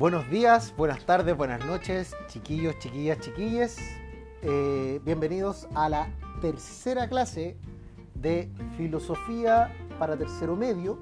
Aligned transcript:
Buenos 0.00 0.30
días, 0.30 0.72
buenas 0.78 1.04
tardes, 1.04 1.36
buenas 1.36 1.62
noches, 1.66 2.16
chiquillos, 2.26 2.78
chiquillas, 2.78 3.20
chiquilles. 3.20 3.76
Eh, 4.40 4.98
bienvenidos 5.04 5.68
a 5.74 5.90
la 5.90 6.08
tercera 6.40 7.06
clase 7.06 7.58
de 8.14 8.50
filosofía 8.78 9.70
para 9.98 10.16
tercero 10.16 10.56
medio. 10.56 10.98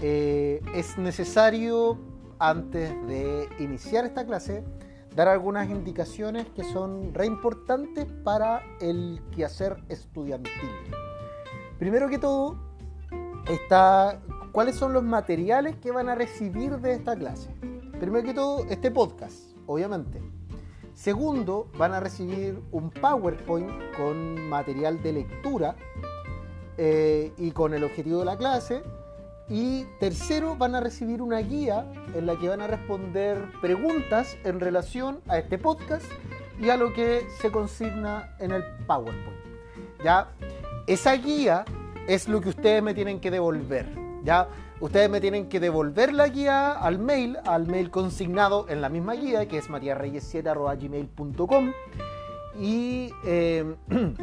Eh, 0.00 0.62
es 0.74 0.96
necesario, 0.96 1.98
antes 2.38 2.88
de 3.06 3.50
iniciar 3.58 4.06
esta 4.06 4.24
clase, 4.24 4.64
dar 5.14 5.28
algunas 5.28 5.68
indicaciones 5.68 6.46
que 6.56 6.64
son 6.64 7.12
re 7.12 7.26
importantes 7.26 8.06
para 8.24 8.62
el 8.80 9.20
quehacer 9.36 9.76
estudiantil. 9.90 10.70
Primero 11.78 12.08
que 12.08 12.16
todo, 12.16 12.56
está 13.46 14.22
cuáles 14.52 14.74
son 14.74 14.94
los 14.94 15.02
materiales 15.02 15.76
que 15.82 15.90
van 15.90 16.08
a 16.08 16.14
recibir 16.14 16.78
de 16.78 16.94
esta 16.94 17.14
clase. 17.14 17.50
Primero 18.04 18.22
que 18.22 18.34
todo, 18.34 18.66
este 18.68 18.90
podcast, 18.90 19.56
obviamente. 19.64 20.20
Segundo, 20.92 21.70
van 21.78 21.94
a 21.94 22.00
recibir 22.00 22.60
un 22.70 22.90
PowerPoint 22.90 23.70
con 23.96 24.46
material 24.46 25.02
de 25.02 25.14
lectura 25.14 25.74
eh, 26.76 27.32
y 27.38 27.50
con 27.52 27.72
el 27.72 27.82
objetivo 27.82 28.18
de 28.18 28.26
la 28.26 28.36
clase. 28.36 28.82
Y 29.48 29.84
tercero, 30.00 30.54
van 30.54 30.74
a 30.74 30.80
recibir 30.80 31.22
una 31.22 31.38
guía 31.38 31.90
en 32.14 32.26
la 32.26 32.38
que 32.38 32.46
van 32.46 32.60
a 32.60 32.66
responder 32.66 33.42
preguntas 33.62 34.36
en 34.44 34.60
relación 34.60 35.22
a 35.26 35.38
este 35.38 35.56
podcast 35.56 36.04
y 36.60 36.68
a 36.68 36.76
lo 36.76 36.92
que 36.92 37.26
se 37.40 37.50
consigna 37.50 38.36
en 38.38 38.50
el 38.50 38.64
PowerPoint. 38.86 39.40
Ya, 40.04 40.30
esa 40.86 41.14
guía 41.14 41.64
es 42.06 42.28
lo 42.28 42.42
que 42.42 42.50
ustedes 42.50 42.82
me 42.82 42.92
tienen 42.92 43.18
que 43.18 43.30
devolver. 43.30 43.88
Ya, 44.24 44.50
ustedes 44.80 45.10
me 45.10 45.20
tienen 45.20 45.48
que 45.48 45.60
devolver 45.60 46.12
la 46.12 46.28
guía 46.28 46.72
al 46.72 46.98
mail, 46.98 47.38
al 47.44 47.66
mail 47.66 47.90
consignado 47.90 48.66
en 48.68 48.80
la 48.80 48.88
misma 48.88 49.14
guía, 49.14 49.46
que 49.46 49.58
es 49.58 49.68
mariarreyes7.gmail.com. 49.68 51.72
Y 52.60 53.10
eh, 53.24 53.74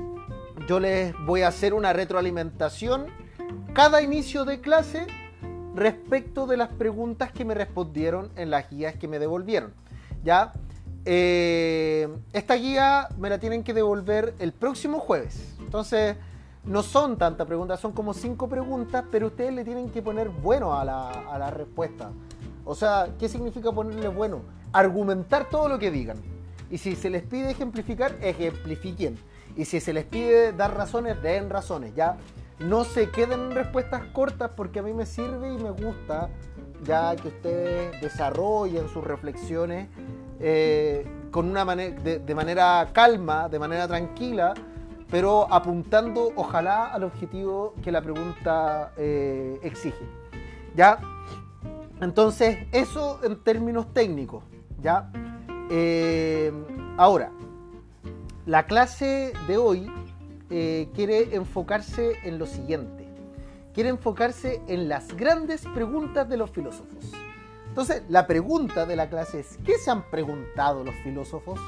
yo 0.68 0.80
les 0.80 1.14
voy 1.26 1.42
a 1.42 1.50
hacer 1.50 1.74
una 1.74 1.94
retroalimentación 1.94 3.08
cada 3.74 4.02
inicio 4.02 4.46
de 4.46 4.62
clase 4.62 5.08
respecto 5.76 6.48
de 6.48 6.58
las 6.58 6.70
preguntas 6.70 7.32
que 7.32 7.46
me 7.46 7.54
respondieron 7.54 8.32
en 8.36 8.50
las 8.50 8.70
guías 8.70 8.96
que 8.96 9.08
me 9.08 9.20
devolvieron. 9.20 9.74
¿Ya? 10.24 10.54
Eh, 11.06 12.08
esta 12.34 12.56
guía 12.56 13.08
me 13.18 13.30
la 13.30 13.40
tienen 13.40 13.64
que 13.64 13.74
devolver 13.74 14.34
el 14.40 14.54
próximo 14.54 15.00
jueves. 15.00 15.56
Entonces, 15.60 16.16
no 16.64 16.84
son 16.84 17.18
tantas 17.18 17.48
preguntas, 17.48 17.80
son 17.80 17.92
como 17.92 18.14
cinco 18.14 18.48
preguntas, 18.48 19.04
pero 19.12 19.28
ustedes 19.28 19.54
le 19.54 19.64
tienen 19.64 19.90
que 19.90 20.02
poner 20.02 20.30
bueno 20.30 20.74
a 20.78 20.86
la, 20.86 21.10
a 21.10 21.40
la 21.40 21.50
respuesta. 21.50 22.12
O 22.66 22.76
sea, 22.76 23.10
¿qué 23.18 23.28
significa 23.28 23.72
ponerle 23.72 24.08
bueno? 24.08 24.42
Argumentar 24.72 25.50
todo 25.50 25.68
lo 25.68 25.80
que 25.80 25.90
digan. 25.90 26.18
Y 26.70 26.78
si 26.78 26.96
se 26.96 27.10
les 27.10 27.24
pide 27.24 27.52
ejemplificar, 27.52 28.16
ejemplifiquen. 28.22 29.18
Y 29.58 29.66
si 29.66 29.80
se 29.80 29.92
les 29.92 30.06
pide 30.06 30.54
dar 30.54 30.76
razones, 30.78 31.22
den 31.22 31.50
razones. 31.50 31.94
Ya 31.96 32.18
no 32.60 32.84
se 32.84 33.10
queden 33.10 33.40
en 33.40 33.52
respuestas 33.52 34.04
cortas 34.14 34.52
porque 34.56 34.80
a 34.80 34.84
mí 34.84 34.94
me 34.94 35.06
sirve 35.06 35.54
y 35.54 35.58
me 35.58 35.72
gusta 35.72 36.30
ya 36.84 37.16
que 37.16 37.28
ustedes 37.28 38.02
desarrollen 38.02 38.88
sus 38.90 39.04
reflexiones 39.04 39.88
eh, 40.40 41.06
con 41.32 41.50
una 41.50 41.66
de 41.66 42.36
manera 42.36 42.90
calma, 42.94 43.50
de 43.50 43.60
manera 43.60 43.88
tranquila, 43.88 44.54
pero 45.12 45.54
apuntando 45.54 46.32
ojalá 46.38 46.86
al 46.86 47.04
objetivo 47.04 47.76
que 47.84 47.92
la 47.92 48.02
pregunta 48.02 48.94
eh, 48.98 49.60
exige. 49.62 50.06
¿Ya? 50.74 51.00
Entonces, 52.00 52.58
eso 52.72 53.20
en 53.24 53.44
términos 53.44 53.94
técnicos. 53.94 54.44
¿Ya? 54.82 55.12
Eh, 55.70 56.52
ahora, 56.98 57.32
la 58.46 58.66
clase 58.66 59.34
de 59.48 59.58
hoy 59.58 59.92
eh, 60.50 60.90
quiere 60.96 61.36
enfocarse 61.36 62.14
en 62.24 62.40
lo 62.40 62.46
siguiente. 62.46 63.06
Quiere 63.74 63.90
enfocarse 63.90 64.62
en 64.68 64.88
las 64.90 65.16
grandes 65.16 65.64
preguntas 65.74 66.28
de 66.28 66.38
los 66.38 66.50
filósofos. 66.50 67.12
Entonces, 67.68 68.04
la 68.10 68.28
pregunta 68.28 68.86
de 68.86 68.96
la 68.96 69.10
clase 69.10 69.42
es, 69.42 69.58
¿qué 69.66 69.78
se 69.78 69.92
han 69.92 70.04
preguntado 70.10 70.84
los 70.84 70.96
filósofos? 71.04 71.60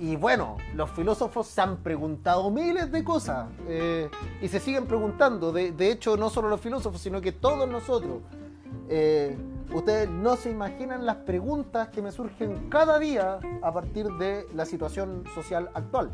Y 0.00 0.14
bueno, 0.14 0.56
los 0.74 0.90
filósofos 0.90 1.48
se 1.48 1.60
han 1.60 1.78
preguntado 1.78 2.50
miles 2.50 2.92
de 2.92 3.02
cosas 3.02 3.48
eh, 3.66 4.08
y 4.40 4.46
se 4.46 4.60
siguen 4.60 4.86
preguntando. 4.86 5.50
De, 5.50 5.90
hecho, 5.90 6.16
no 6.16 6.30
solo 6.30 6.48
los 6.48 6.60
filósofos, 6.60 7.00
sino 7.00 7.20
que 7.20 7.32
todos 7.32 7.68
nosotros. 7.68 8.22
Eh, 8.88 9.36
ustedes 9.74 10.08
no 10.08 10.36
se 10.36 10.50
imaginan 10.50 11.04
las 11.04 11.16
preguntas 11.16 11.88
que 11.88 12.00
me 12.00 12.12
surgen 12.12 12.70
cada 12.70 12.98
día 13.00 13.40
a 13.60 13.72
partir 13.72 14.06
de 14.14 14.46
la 14.54 14.64
situación 14.66 15.24
social 15.34 15.68
actual. 15.74 16.10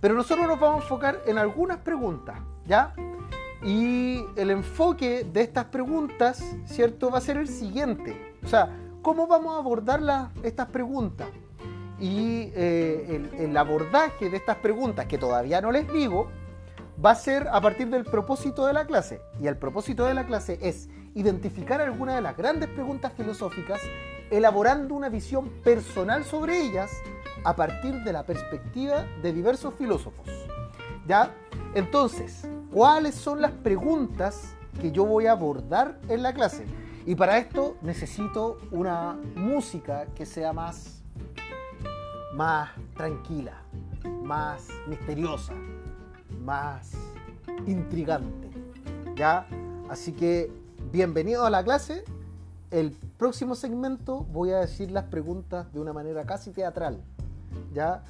Pero 0.00 0.14
nosotros 0.14 0.46
nos 0.46 0.60
vamos 0.60 0.80
a 0.80 0.82
enfocar 0.84 1.22
en 1.26 1.38
algunas 1.38 1.78
preguntas, 1.78 2.38
¿ya? 2.66 2.94
Y 3.64 4.24
el 4.36 4.50
enfoque 4.50 5.24
de 5.24 5.42
estas 5.42 5.66
preguntas, 5.66 6.42
¿cierto? 6.66 7.10
Va 7.10 7.18
a 7.18 7.20
ser 7.20 7.36
el 7.36 7.48
siguiente. 7.48 8.36
O 8.44 8.48
sea, 8.48 8.76
¿cómo 9.02 9.26
vamos 9.26 9.54
a 9.54 9.58
abordar 9.58 10.00
la, 10.02 10.30
estas 10.42 10.68
preguntas? 10.68 11.28
Y 12.02 12.50
eh, 12.56 13.30
el, 13.32 13.40
el, 13.40 13.56
abordaje 13.56 14.28
de 14.28 14.36
estas 14.36 14.56
preguntas, 14.56 15.06
que 15.06 15.18
todavía 15.18 15.60
no 15.60 15.70
les 15.70 15.86
digo, 15.92 16.28
va 17.02 17.12
a 17.12 17.14
ser 17.14 17.46
a 17.52 17.60
partir 17.60 17.88
del 17.90 18.04
propósito 18.04 18.66
de 18.66 18.72
la 18.72 18.86
clase. 18.86 19.20
Y 19.40 19.46
el 19.46 19.56
propósito 19.56 20.04
de 20.06 20.14
la 20.14 20.26
clase 20.26 20.58
es 20.60 20.88
identificar 21.14 21.80
algunas 21.80 22.16
de 22.16 22.22
las 22.22 22.36
grandes 22.36 22.68
preguntas 22.70 23.12
filosóficas, 23.16 23.80
elaborando 24.32 24.96
una 24.96 25.10
visión 25.10 25.48
personal 25.62 26.24
sobre 26.24 26.60
ellas 26.60 26.90
a 27.44 27.54
partir 27.54 27.94
de 28.02 28.12
la 28.12 28.24
perspectiva 28.24 29.06
de 29.22 29.32
diversos 29.32 29.72
filósofos. 29.74 30.26
¿Ya? 31.06 31.32
Entonces, 31.74 32.48
¿cuáles 32.72 33.14
son 33.14 33.40
las 33.40 33.52
preguntas 33.52 34.54
que 34.80 34.90
yo 34.90 35.04
voy 35.04 35.26
a 35.26 35.32
abordar 35.32 36.00
en 36.08 36.22
la 36.22 36.32
clase? 36.32 36.64
Y 37.06 37.14
para 37.14 37.38
esto 37.38 37.76
necesito 37.80 38.58
una 38.72 39.18
música 39.34 40.06
que 40.16 40.26
sea 40.26 40.52
más 40.52 41.01
más 42.32 42.70
tranquila, 42.96 43.62
más 44.22 44.68
misteriosa, 44.88 45.52
más 46.40 46.92
intrigante. 47.66 48.50
¿Ya? 49.14 49.46
Así 49.90 50.12
que 50.12 50.50
bienvenido 50.90 51.44
a 51.44 51.50
la 51.50 51.62
clase. 51.62 52.04
El 52.70 52.92
próximo 53.18 53.54
segmento 53.54 54.24
voy 54.32 54.50
a 54.50 54.58
decir 54.58 54.90
las 54.90 55.04
preguntas 55.04 55.70
de 55.72 55.80
una 55.80 55.92
manera 55.92 56.24
casi 56.24 56.52
teatral. 56.52 57.02
¿Ya? 57.74 58.02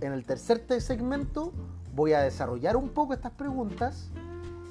En 0.00 0.12
el 0.12 0.24
tercer 0.24 0.64
segmento 0.80 1.52
voy 1.94 2.12
a 2.12 2.20
desarrollar 2.20 2.76
un 2.76 2.88
poco 2.88 3.14
estas 3.14 3.32
preguntas 3.32 4.10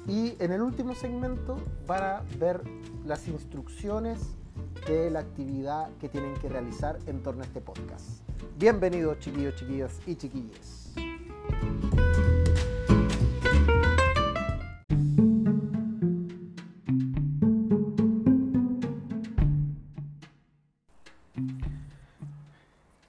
y 0.06 0.36
en 0.38 0.52
el 0.52 0.62
último 0.62 0.94
segmento 0.94 1.56
van 1.86 2.02
a 2.02 2.22
ver 2.38 2.62
las 3.06 3.26
instrucciones 3.28 4.20
de 4.86 5.10
la 5.10 5.20
actividad 5.20 5.88
que 6.00 6.08
tienen 6.08 6.34
que 6.34 6.48
realizar 6.48 6.98
en 7.06 7.22
torno 7.22 7.42
a 7.42 7.46
este 7.46 7.60
podcast. 7.60 8.27
Bienvenidos 8.58 9.18
chiquillos, 9.20 9.54
chiquillas 9.56 10.00
y 10.06 10.16
chiquillas. 10.16 10.94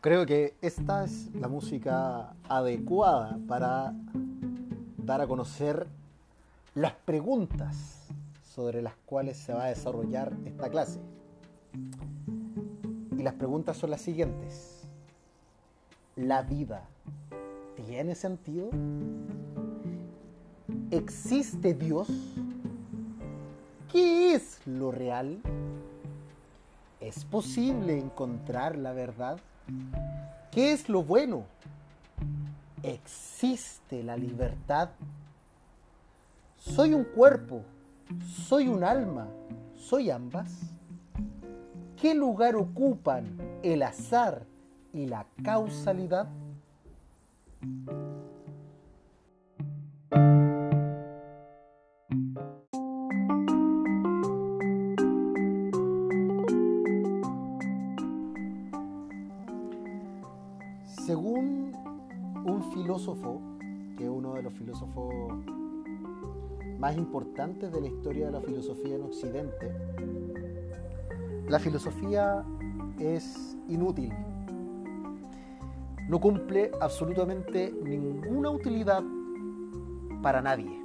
Creo 0.01 0.25
que 0.25 0.55
esta 0.61 1.03
es 1.03 1.29
la 1.35 1.47
música 1.47 2.33
adecuada 2.47 3.37
para 3.47 3.93
dar 4.97 5.21
a 5.21 5.27
conocer 5.27 5.87
las 6.73 6.93
preguntas 6.93 8.07
sobre 8.43 8.81
las 8.81 8.93
cuales 9.05 9.37
se 9.37 9.53
va 9.53 9.65
a 9.65 9.67
desarrollar 9.67 10.31
esta 10.45 10.69
clase. 10.69 10.99
Y 13.17 13.23
las 13.23 13.33
preguntas 13.33 13.75
son 13.75 13.89
las 13.89 14.01
siguientes. 14.01 14.78
¿La 16.19 16.41
vida 16.41 16.81
tiene 17.77 18.13
sentido? 18.13 18.71
¿Existe 20.91 21.73
Dios? 21.73 22.09
¿Qué 23.89 24.33
es 24.33 24.59
lo 24.65 24.91
real? 24.91 25.41
¿Es 26.99 27.23
posible 27.23 27.97
encontrar 27.97 28.77
la 28.77 28.91
verdad? 28.91 29.39
¿Qué 30.51 30.73
es 30.73 30.89
lo 30.89 31.03
bueno? 31.03 31.45
¿Existe 32.83 34.03
la 34.03 34.17
libertad? 34.17 34.89
¿Soy 36.57 36.93
un 36.93 37.05
cuerpo? 37.05 37.61
¿Soy 38.45 38.67
un 38.67 38.83
alma? 38.83 39.29
¿Soy 39.77 40.09
ambas? 40.09 40.51
¿Qué 41.95 42.13
lugar 42.13 42.57
ocupan 42.57 43.37
el 43.63 43.83
azar 43.83 44.48
y 44.99 45.07
la 45.07 45.25
causalidad? 45.43 46.27
Según 61.05 61.71
un 62.45 62.63
filósofo, 62.73 63.41
que 63.97 64.03
es 64.03 64.09
uno 64.09 64.33
de 64.33 64.43
los 64.43 64.53
filósofos 64.53 65.13
más 66.77 66.97
importantes 66.97 67.71
de 67.71 67.81
la 67.81 67.87
historia 67.87 68.25
de 68.25 68.31
la 68.33 68.41
filosofía 68.41 68.95
en 68.95 69.03
Occidente, 69.03 69.71
la 71.47 71.57
filosofía 71.57 72.43
es 72.99 73.57
inútil 73.69 74.13
no 76.09 76.19
cumple 76.19 76.71
absolutamente 76.81 77.71
ninguna 77.83 78.49
utilidad 78.49 79.03
para 80.23 80.41
nadie. 80.41 80.81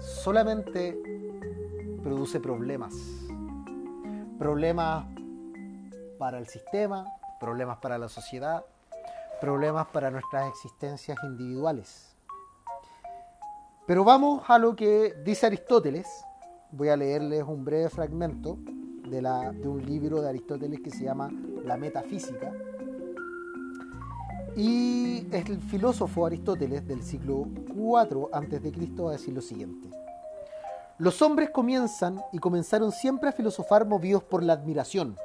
Solamente 0.00 0.98
produce 2.02 2.40
problemas. 2.40 2.94
Problemas 4.38 5.04
para 6.18 6.38
el 6.38 6.46
sistema, 6.46 7.04
problemas 7.38 7.76
para 7.76 7.98
la 7.98 8.08
sociedad, 8.08 8.64
problemas 9.42 9.88
para 9.88 10.10
nuestras 10.10 10.48
existencias 10.48 11.18
individuales. 11.22 12.16
Pero 13.86 14.04
vamos 14.04 14.42
a 14.48 14.58
lo 14.58 14.74
que 14.74 15.14
dice 15.22 15.44
Aristóteles. 15.44 16.06
Voy 16.70 16.88
a 16.88 16.96
leerles 16.96 17.42
un 17.42 17.62
breve 17.62 17.90
fragmento 17.90 18.56
de, 19.06 19.68
un 19.68 19.84
libro 19.84 20.22
de 20.22 20.30
Aristóteles 20.30 20.80
que 20.80 20.90
se 20.90 21.04
llama 21.04 21.30
La 21.64 21.76
Metafísica. 21.76 22.54
Y 24.56 25.26
el 25.32 25.60
filósofo 25.62 26.26
Aristóteles 26.26 26.86
del 26.86 27.02
siglo 27.02 27.46
IV 27.68 28.28
a.C. 28.32 28.72
va 29.02 29.10
a 29.10 29.12
decir 29.12 29.34
lo 29.34 29.40
siguiente. 29.40 29.88
Los 30.98 31.22
hombres 31.22 31.50
comienzan 31.50 32.20
y 32.32 32.38
comenzaron 32.38 32.90
siempre 32.90 33.28
a 33.28 33.32
filosofar 33.32 33.86
movidos 33.86 34.24
por 34.24 34.42
la 34.42 34.54
admiración 34.54 35.16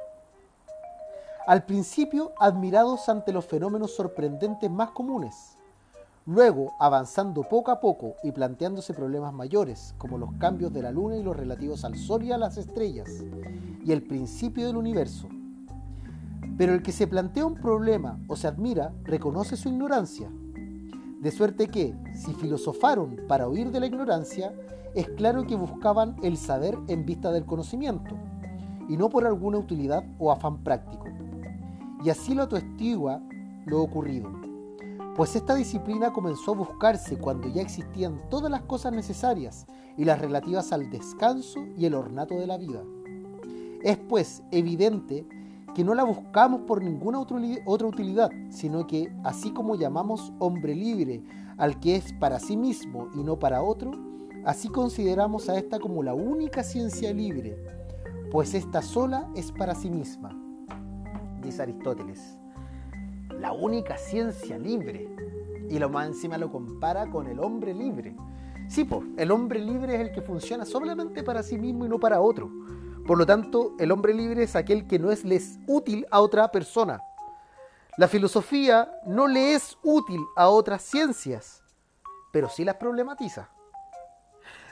al 1.46 1.66
principio 1.66 2.32
admirados 2.38 3.08
ante 3.10 3.32
los 3.32 3.44
fenómenos 3.44 3.94
sorprendentes 3.94 4.70
más 4.70 4.92
comunes, 4.92 5.58
luego 6.24 6.72
avanzando 6.80 7.42
poco 7.42 7.70
a 7.70 7.80
poco 7.80 8.14
y 8.22 8.32
planteándose 8.32 8.94
problemas 8.94 9.34
mayores, 9.34 9.94
como 9.98 10.16
los 10.16 10.32
cambios 10.38 10.72
de 10.72 10.80
la 10.80 10.90
luna 10.90 11.16
y 11.16 11.22
los 11.22 11.36
relativos 11.36 11.84
al 11.84 11.96
sol 11.96 12.24
y 12.24 12.32
a 12.32 12.38
las 12.38 12.56
estrellas, 12.56 13.10
y 13.84 13.92
el 13.92 14.02
principio 14.02 14.66
del 14.66 14.78
universo. 14.78 15.28
Pero 16.56 16.74
el 16.74 16.82
que 16.82 16.92
se 16.92 17.06
plantea 17.06 17.46
un 17.46 17.54
problema 17.54 18.18
o 18.28 18.36
se 18.36 18.46
admira 18.46 18.92
reconoce 19.04 19.56
su 19.56 19.68
ignorancia, 19.68 20.30
de 21.20 21.30
suerte 21.30 21.68
que, 21.68 21.94
si 22.14 22.34
filosofaron 22.34 23.16
para 23.28 23.48
huir 23.48 23.70
de 23.70 23.80
la 23.80 23.86
ignorancia, 23.86 24.52
es 24.94 25.08
claro 25.10 25.46
que 25.46 25.56
buscaban 25.56 26.16
el 26.22 26.36
saber 26.36 26.78
en 26.88 27.06
vista 27.06 27.32
del 27.32 27.46
conocimiento, 27.46 28.14
y 28.88 28.96
no 28.96 29.08
por 29.08 29.26
alguna 29.26 29.58
utilidad 29.58 30.04
o 30.18 30.30
afán 30.30 30.62
práctico 30.62 31.04
y 32.04 32.10
así 32.10 32.34
lo 32.34 32.42
atestigua 32.42 33.20
lo 33.64 33.82
ocurrido. 33.82 34.30
Pues 35.16 35.34
esta 35.36 35.54
disciplina 35.54 36.12
comenzó 36.12 36.52
a 36.52 36.56
buscarse 36.56 37.16
cuando 37.16 37.48
ya 37.48 37.62
existían 37.62 38.20
todas 38.28 38.50
las 38.50 38.62
cosas 38.62 38.92
necesarias 38.92 39.66
y 39.96 40.04
las 40.04 40.20
relativas 40.20 40.72
al 40.72 40.90
descanso 40.90 41.60
y 41.78 41.86
el 41.86 41.94
ornato 41.94 42.34
de 42.34 42.46
la 42.46 42.58
vida. 42.58 42.82
Es 43.82 43.96
pues 43.96 44.42
evidente 44.50 45.26
que 45.74 45.84
no 45.84 45.94
la 45.94 46.04
buscamos 46.04 46.62
por 46.62 46.82
ninguna 46.82 47.18
otra 47.18 47.86
utilidad, 47.86 48.30
sino 48.50 48.86
que 48.86 49.12
así 49.24 49.52
como 49.52 49.74
llamamos 49.74 50.32
hombre 50.38 50.74
libre 50.74 51.22
al 51.56 51.80
que 51.80 51.96
es 51.96 52.12
para 52.14 52.38
sí 52.38 52.56
mismo 52.56 53.08
y 53.14 53.22
no 53.22 53.38
para 53.38 53.62
otro, 53.62 53.92
así 54.44 54.68
consideramos 54.68 55.48
a 55.48 55.56
esta 55.56 55.78
como 55.78 56.02
la 56.02 56.14
única 56.14 56.62
ciencia 56.62 57.12
libre, 57.12 57.56
pues 58.30 58.54
esta 58.54 58.82
sola 58.82 59.28
es 59.34 59.52
para 59.52 59.74
sí 59.74 59.90
misma 59.90 60.44
dice 61.44 61.62
Aristóteles. 61.62 62.38
La 63.38 63.52
única 63.52 63.96
ciencia 63.96 64.58
libre. 64.58 65.08
Y 65.70 65.78
lo 65.78 65.88
más 65.88 66.08
encima 66.08 66.38
lo 66.38 66.50
compara 66.50 67.10
con 67.10 67.26
el 67.26 67.38
hombre 67.38 67.74
libre. 67.74 68.16
Sí, 68.68 68.84
pues, 68.84 69.02
el 69.16 69.30
hombre 69.30 69.60
libre 69.60 69.94
es 69.94 70.00
el 70.00 70.12
que 70.12 70.22
funciona 70.22 70.64
solamente 70.64 71.22
para 71.22 71.42
sí 71.42 71.58
mismo 71.58 71.84
y 71.84 71.88
no 71.88 71.98
para 71.98 72.20
otro. 72.20 72.50
Por 73.06 73.18
lo 73.18 73.26
tanto, 73.26 73.74
el 73.78 73.92
hombre 73.92 74.14
libre 74.14 74.42
es 74.42 74.56
aquel 74.56 74.86
que 74.86 74.98
no 74.98 75.10
es 75.10 75.24
útil 75.66 76.06
a 76.10 76.20
otra 76.20 76.50
persona. 76.50 77.00
La 77.96 78.08
filosofía 78.08 78.90
no 79.06 79.28
le 79.28 79.54
es 79.54 79.76
útil 79.82 80.20
a 80.36 80.48
otras 80.48 80.82
ciencias, 80.82 81.62
pero 82.32 82.48
sí 82.48 82.64
las 82.64 82.76
problematiza. 82.76 83.50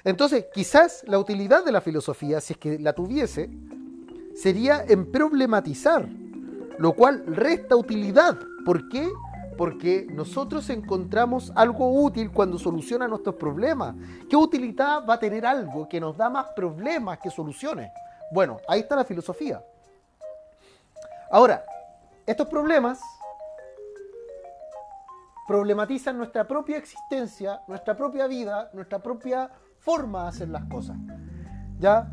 Entonces, 0.05 0.47
quizás 0.53 1.05
la 1.07 1.19
utilidad 1.19 1.65
de 1.65 1.73
la 1.73 1.81
filosofía, 1.81 2.41
si 2.41 2.55
es 2.55 2.59
que 2.59 2.79
la 2.79 2.93
tuviese, 2.93 3.51
sería 4.35 4.85
en 4.89 5.13
problematizar 5.13 6.09
lo 6.79 6.95
cual 6.95 7.25
resta 7.27 7.77
utilidad. 7.77 8.37
¿Por 8.65 8.89
qué? 8.89 9.09
Porque 9.57 10.07
nosotros 10.11 10.69
encontramos 10.71 11.53
algo 11.55 12.03
útil 12.03 12.33
cuando 12.33 12.59
soluciona 12.59 13.07
nuestros 13.07 13.37
problemas. 13.37 13.95
¿Qué 14.29 14.37
utilidad 14.37 15.07
va 15.09 15.15
a 15.15 15.19
tener 15.21 15.47
algo 15.47 15.89
que 15.89 16.01
nos 16.01 16.17
da 16.17 16.31
más 16.31 16.47
problemas 16.57 17.19
que 17.19 17.31
soluciones? 17.31 17.91
Bueno, 18.33 18.59
ahí 18.67 18.81
está 18.81 18.97
la 18.97 19.05
filosofía. 19.05 19.63
Ahora, 21.31 21.65
estos 22.27 22.49
problemas 22.49 23.01
problematizan 25.47 26.17
nuestra 26.17 26.47
propia 26.49 26.79
existencia, 26.79 27.61
nuestra 27.69 27.97
propia 27.97 28.27
vida, 28.27 28.71
nuestra 28.73 29.01
propia 29.01 29.51
forma 29.79 30.23
de 30.23 30.29
hacer 30.29 30.49
las 30.49 30.65
cosas. 30.65 30.97
¿Ya? 31.79 32.11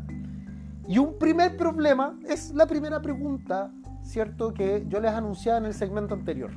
Y 0.86 0.98
un 0.98 1.18
primer 1.18 1.56
problema 1.56 2.18
es 2.26 2.52
la 2.52 2.66
primera 2.66 3.00
pregunta 3.00 3.70
¿cierto? 4.02 4.52
Que 4.52 4.84
yo 4.88 5.00
les 5.00 5.12
anunciaba 5.12 5.58
en 5.58 5.66
el 5.66 5.74
segmento 5.74 6.14
anterior. 6.14 6.50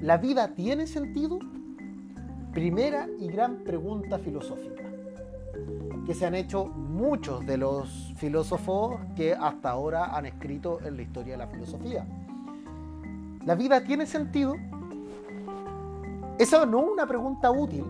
¿La 0.00 0.18
vida 0.18 0.48
tiene 0.54 0.86
sentido? 0.86 1.38
Primera 2.52 3.08
y 3.18 3.28
gran 3.28 3.64
pregunta 3.64 4.18
filosófica 4.18 4.91
que 6.06 6.14
se 6.14 6.26
han 6.26 6.34
hecho 6.34 6.66
muchos 6.66 7.46
de 7.46 7.56
los 7.56 8.12
filósofos 8.16 9.00
que 9.16 9.34
hasta 9.34 9.70
ahora 9.70 10.16
han 10.16 10.26
escrito 10.26 10.80
en 10.84 10.96
la 10.96 11.02
historia 11.02 11.34
de 11.34 11.38
la 11.38 11.46
filosofía. 11.46 12.06
¿La 13.44 13.54
vida 13.54 13.82
tiene 13.82 14.06
sentido? 14.06 14.54
Esa 16.38 16.66
no 16.66 16.80
es 16.80 16.90
una 16.92 17.06
pregunta 17.06 17.50
útil. 17.50 17.84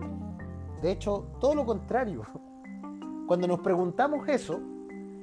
De 0.81 0.91
hecho, 0.91 1.25
todo 1.39 1.55
lo 1.55 1.65
contrario. 1.65 2.23
Cuando 3.27 3.47
nos 3.47 3.59
preguntamos 3.61 4.27
eso 4.27 4.59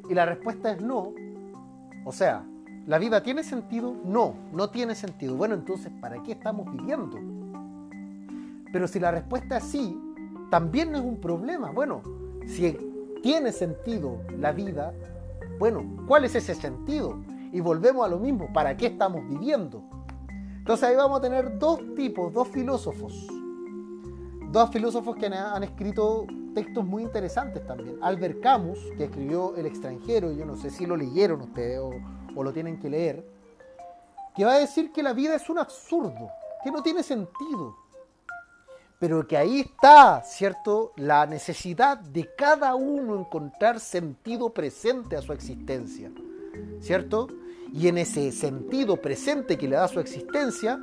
y 0.09 0.15
la 0.15 0.27
respuesta 0.27 0.73
es 0.73 0.81
no, 0.81 1.13
o 2.05 2.13
sea, 2.13 2.45
¿La 2.87 2.99
vida 2.99 3.23
tiene 3.23 3.45
sentido? 3.45 3.95
No, 4.05 4.35
no 4.53 4.71
tiene 4.71 4.95
sentido. 4.95 5.37
Bueno, 5.37 5.55
entonces, 5.55 5.93
¿para 6.01 6.21
qué 6.23 6.33
estamos 6.33 6.67
viviendo? 6.73 7.19
Pero 8.73 8.89
si 8.89 8.99
la 8.99 9.11
respuesta 9.11 9.59
es 9.59 9.65
sí, 9.65 9.97
también 10.51 10.91
no 10.91 10.99
es 10.99 11.05
un 11.05 11.21
problema. 11.21 11.71
Bueno, 11.71 12.03
si 12.51 12.77
tiene 13.23 13.53
sentido 13.53 14.19
la 14.39 14.53
vida, 14.53 14.93
bueno, 15.59 15.85
¿cuál 16.07 16.25
es 16.25 16.35
ese 16.35 16.55
sentido? 16.55 17.23
Y 17.53 17.61
volvemos 17.61 18.05
a 18.05 18.09
lo 18.09 18.19
mismo, 18.19 18.53
¿para 18.53 18.77
qué 18.77 18.87
estamos 18.87 19.27
viviendo? 19.29 19.83
Entonces 20.59 20.89
ahí 20.89 20.97
vamos 20.97 21.19
a 21.19 21.23
tener 21.23 21.59
dos 21.59 21.81
tipos, 21.95 22.33
dos 22.33 22.49
filósofos. 22.49 23.27
Dos 24.53 24.71
filósofos 24.71 25.17
que 25.17 25.27
han, 25.27 25.63
escrito 25.63 26.27
textos 26.55 26.85
muy 26.85 27.03
interesantes 27.03 27.65
también. 27.67 27.99
Albert 28.03 28.41
Camus, 28.41 28.79
que 28.97 29.05
escribió 29.05 29.55
El 29.57 29.67
extranjero, 29.67 30.33
yo 30.33 30.45
no 30.45 30.57
sé 30.57 30.71
si 30.71 30.87
lo 30.87 30.97
leyeron 30.97 31.41
ustedes 31.43 31.79
o, 31.79 31.91
o 32.35 32.43
lo 32.43 32.53
tienen 32.53 32.79
que 32.79 32.91
leer, 32.91 33.25
que 34.35 34.45
va 34.45 34.55
a 34.55 34.59
decir 34.59 34.93
que 34.93 35.03
la 35.03 35.13
vida 35.13 35.35
es 35.35 35.49
un 35.51 35.59
absurdo, 35.59 36.31
que 36.65 36.71
no 36.71 36.83
tiene 36.83 37.03
sentido, 37.03 37.77
pero 39.01 39.27
que 39.27 39.37
ahí 39.37 39.61
está, 39.61 40.23
¿cierto?, 40.23 40.93
la 40.97 41.25
necesidad 41.25 41.99
de 41.99 42.33
cada 42.37 42.75
uno 42.75 43.19
encontrar 43.19 43.81
sentido 43.81 44.51
presente 44.51 45.17
a 45.17 45.23
su 45.23 45.33
existencia, 45.33 46.13
¿cierto? 46.81 47.27
Y 47.73 47.89
en 47.89 47.97
ese 47.97 48.31
sentido 48.31 48.99
presente 48.99 49.57
que 49.57 49.67
le 49.67 49.77
da 49.77 49.89
su 49.89 50.01
existencia, 50.01 50.79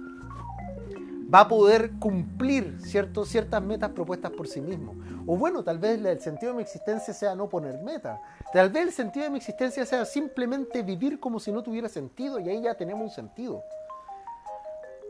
va 1.34 1.42
a 1.42 1.48
poder 1.48 1.92
cumplir 2.00 2.80
¿cierto? 2.82 3.24
ciertas 3.24 3.62
metas 3.62 3.92
propuestas 3.92 4.32
por 4.32 4.48
sí 4.48 4.62
mismo. 4.62 4.96
O 5.28 5.38
bueno, 5.38 5.64
tal 5.64 5.78
vez 5.78 6.04
el 6.04 6.20
sentido 6.20 6.54
de 6.54 6.58
mi 6.58 6.64
existencia 6.64 7.14
sea 7.14 7.36
no 7.36 7.50
poner 7.50 7.84
meta. 7.84 8.20
Tal 8.52 8.70
vez 8.70 8.88
el 8.88 8.94
sentido 8.94 9.26
de 9.26 9.30
mi 9.30 9.38
existencia 9.38 9.86
sea 9.86 10.06
simplemente 10.06 10.82
vivir 10.82 11.20
como 11.20 11.40
si 11.40 11.52
no 11.52 11.62
tuviera 11.62 11.88
sentido 11.88 12.40
y 12.40 12.50
ahí 12.50 12.62
ya 12.62 12.76
tenemos 12.76 13.04
un 13.04 13.12
sentido. 13.12 13.62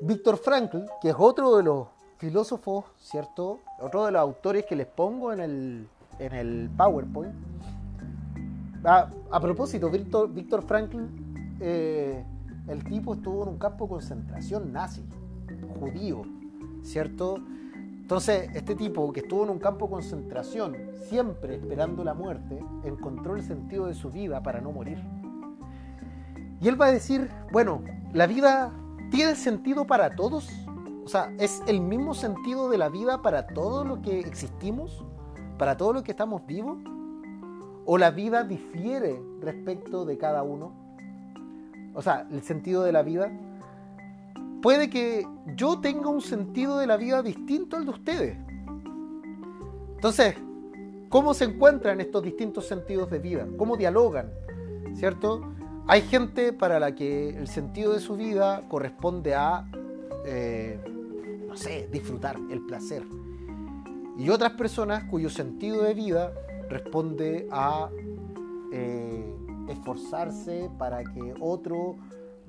Víctor 0.01 0.37
Frankl, 0.37 0.79
que 1.01 1.09
es 1.09 1.15
otro 1.17 1.55
de 1.55 1.63
los 1.63 1.87
filósofos, 2.17 2.85
¿cierto? 2.99 3.59
Otro 3.79 4.05
de 4.05 4.11
los 4.11 4.21
autores 4.21 4.65
que 4.65 4.75
les 4.75 4.87
pongo 4.87 5.31
en 5.33 5.39
el, 5.39 5.87
en 6.19 6.33
el 6.33 6.69
PowerPoint. 6.75 7.33
A, 8.83 9.39
propósito, 9.41 9.89
Víctor, 9.89 10.33
Víctor 10.33 10.63
Frankl, 10.63 10.97
eh, 11.59 12.23
el 12.67 12.83
tipo 12.83 13.13
estuvo 13.13 13.43
en 13.43 13.49
un 13.49 13.57
campo 13.57 13.85
de 13.85 13.89
concentración 13.91 14.71
nazi 14.71 15.03
judío, 15.79 16.23
¿cierto? 16.83 17.37
Entonces, 18.07 18.49
este 18.53 18.75
tipo 18.75 19.11
que 19.11 19.19
estuvo 19.19 19.43
en 19.43 19.49
un 19.49 19.59
campo 19.59 19.85
de 19.85 19.91
concentración, 19.91 20.77
siempre 21.09 21.55
esperando 21.55 22.03
la 22.03 22.13
muerte, 22.13 22.63
encontró 22.83 23.35
el 23.35 23.43
sentido 23.43 23.87
de 23.87 23.93
su 23.93 24.09
vida 24.09 24.41
para 24.41 24.61
no 24.61 24.71
morir. 24.71 24.97
Y 26.61 26.67
él 26.67 26.79
va 26.79 26.87
a 26.87 26.91
decir, 26.91 27.29
bueno, 27.51 27.83
¿la 28.13 28.25
vida 28.25 28.71
tiene 29.11 29.35
sentido 29.35 29.85
para 29.85 30.15
todos? 30.15 30.49
O 31.07 31.09
sea, 31.09 31.33
¿es 31.39 31.63
el 31.67 31.79
mismo 31.79 32.13
sentido 32.13 32.67
de 32.67 32.77
la 32.77 32.89
vida 32.89 33.21
para 33.21 33.47
todo 33.47 33.85
lo 33.85 34.01
que 34.01 34.19
existimos? 34.19 35.05
¿Para 35.57 35.77
todo 35.77 35.93
lo 35.93 36.03
que 36.03 36.11
estamos 36.11 36.45
vivos? 36.45 36.79
¿O 37.85 37.97
la 37.97 38.11
vida 38.11 38.43
difiere 38.43 39.17
respecto 39.39 40.03
de 40.03 40.17
cada 40.17 40.43
uno? 40.43 40.73
O 41.93 42.01
sea, 42.01 42.27
el 42.29 42.43
sentido 42.43 42.83
de 42.83 42.91
la 42.91 43.03
vida. 43.03 43.31
Puede 44.61 44.89
que 44.89 45.25
yo 45.55 45.79
tenga 45.79 46.09
un 46.09 46.19
sentido 46.19 46.77
de 46.77 46.87
la 46.87 46.97
vida 46.97 47.23
distinto 47.23 47.77
al 47.77 47.85
de 47.85 47.91
ustedes. 47.91 48.37
Entonces, 49.95 50.35
¿cómo 51.07 51.33
se 51.33 51.45
encuentran 51.45 52.01
estos 52.01 52.21
distintos 52.21 52.67
sentidos 52.67 53.09
de 53.09 53.19
vida? 53.19 53.47
¿Cómo 53.57 53.77
dialogan? 53.77 54.29
¿Cierto? 54.93 55.39
Hay 55.87 56.01
gente 56.01 56.51
para 56.51 56.81
la 56.81 56.95
que 56.95 57.29
el 57.29 57.47
sentido 57.47 57.93
de 57.93 58.01
su 58.01 58.17
vida 58.17 58.67
corresponde 58.67 59.35
a 59.35 59.71
eh, 60.25 60.77
sé, 61.57 61.87
disfrutar, 61.91 62.37
el 62.49 62.65
placer. 62.65 63.03
Y 64.17 64.29
otras 64.29 64.53
personas 64.53 65.03
cuyo 65.05 65.29
sentido 65.29 65.83
de 65.83 65.93
vida 65.93 66.33
responde 66.69 67.47
a 67.51 67.89
eh, 68.71 69.35
esforzarse 69.69 70.69
para 70.77 71.03
que 71.03 71.35
otro 71.39 71.97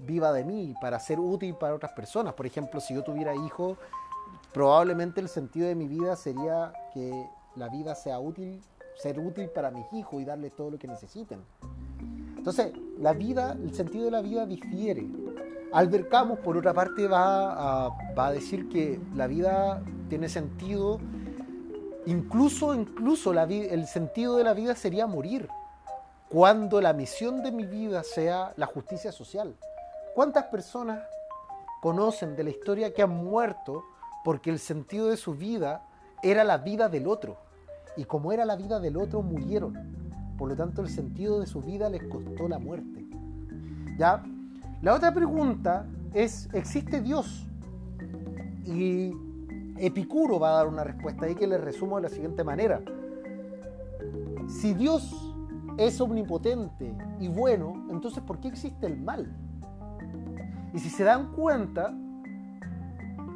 viva 0.06 0.32
de 0.32 0.44
mí, 0.44 0.74
para 0.80 0.98
ser 0.98 1.20
útil 1.20 1.54
para 1.54 1.74
otras 1.74 1.92
personas. 1.92 2.34
Por 2.34 2.46
ejemplo, 2.46 2.80
si 2.80 2.94
yo 2.94 3.02
tuviera 3.02 3.34
hijos, 3.34 3.76
probablemente 4.52 5.20
el 5.20 5.28
sentido 5.28 5.68
de 5.68 5.74
mi 5.74 5.86
vida 5.86 6.16
sería 6.16 6.72
que 6.94 7.28
la 7.56 7.68
vida 7.68 7.94
sea 7.94 8.18
útil, 8.18 8.60
ser 8.96 9.18
útil 9.18 9.48
para 9.50 9.70
mis 9.70 9.86
hijos 9.92 10.22
y 10.22 10.24
darles 10.24 10.54
todo 10.56 10.70
lo 10.70 10.78
que 10.78 10.88
necesiten. 10.88 11.40
Entonces, 12.36 12.72
la 12.98 13.12
vida, 13.12 13.52
el 13.52 13.74
sentido 13.74 14.06
de 14.06 14.10
la 14.10 14.22
vida 14.22 14.46
difiere. 14.46 15.06
Albert 15.72 16.08
Camus, 16.08 16.38
por 16.38 16.56
otra 16.56 16.72
parte, 16.72 17.06
va 17.08 17.86
a, 17.86 18.32
decir 18.32 18.68
que 18.68 19.00
la 19.14 19.26
vida 19.26 19.82
tiene 20.08 20.28
sentido, 20.28 20.98
incluso, 22.06 22.74
incluso 22.74 23.32
el 23.32 23.86
sentido 23.86 24.36
de 24.36 24.44
la 24.44 24.54
vida 24.54 24.74
sería 24.74 25.06
morir, 25.06 25.48
cuando 26.28 26.80
la 26.80 26.92
misión 26.92 27.42
de 27.42 27.52
mi 27.52 27.64
vida 27.64 28.02
sea 28.02 28.52
la 28.56 28.66
justicia 28.66 29.12
social. 29.12 29.54
¿Cuántas 30.14 30.44
personas 30.44 31.02
conocen 31.80 32.34
de 32.34 32.44
la 32.44 32.50
historia 32.50 32.92
que 32.92 33.02
han 33.02 33.10
muerto 33.10 33.84
porque 34.24 34.50
el 34.50 34.58
sentido 34.58 35.08
de 35.08 35.16
su 35.16 35.34
vida 35.34 35.82
era 36.22 36.44
la 36.44 36.58
vida 36.58 36.88
del 36.88 37.06
otro? 37.06 37.36
Y 37.96 38.04
como 38.04 38.32
era 38.32 38.44
la 38.44 38.56
vida 38.56 38.80
del 38.80 38.96
otro, 38.96 39.22
murieron. 39.22 40.34
Por 40.38 40.48
lo 40.48 40.56
tanto, 40.56 40.82
el 40.82 40.88
sentido 40.88 41.40
de 41.40 41.46
su 41.46 41.62
vida 41.62 41.88
les 41.88 42.02
costó 42.04 42.48
la 42.48 42.58
muerte. 42.58 43.06
¿Ya? 43.98 44.22
La 44.80 44.94
otra 44.94 45.12
pregunta 45.12 45.86
es, 46.14 46.48
¿existe 46.52 47.00
Dios? 47.00 47.48
Y 48.64 49.12
Epicuro 49.76 50.38
va 50.38 50.50
a 50.50 50.52
dar 50.52 50.68
una 50.68 50.84
respuesta 50.84 51.26
ahí 51.26 51.34
que 51.34 51.46
le 51.48 51.58
resumo 51.58 51.96
de 51.96 52.02
la 52.02 52.08
siguiente 52.08 52.44
manera. 52.44 52.80
Si 54.46 54.74
Dios 54.74 55.34
es 55.78 56.00
omnipotente 56.00 56.96
y 57.18 57.28
bueno, 57.28 57.86
entonces 57.90 58.22
¿por 58.22 58.38
qué 58.38 58.48
existe 58.48 58.86
el 58.86 58.98
mal? 59.00 59.36
Y 60.72 60.78
si 60.78 60.90
se 60.90 61.02
dan 61.02 61.32
cuenta, 61.32 61.92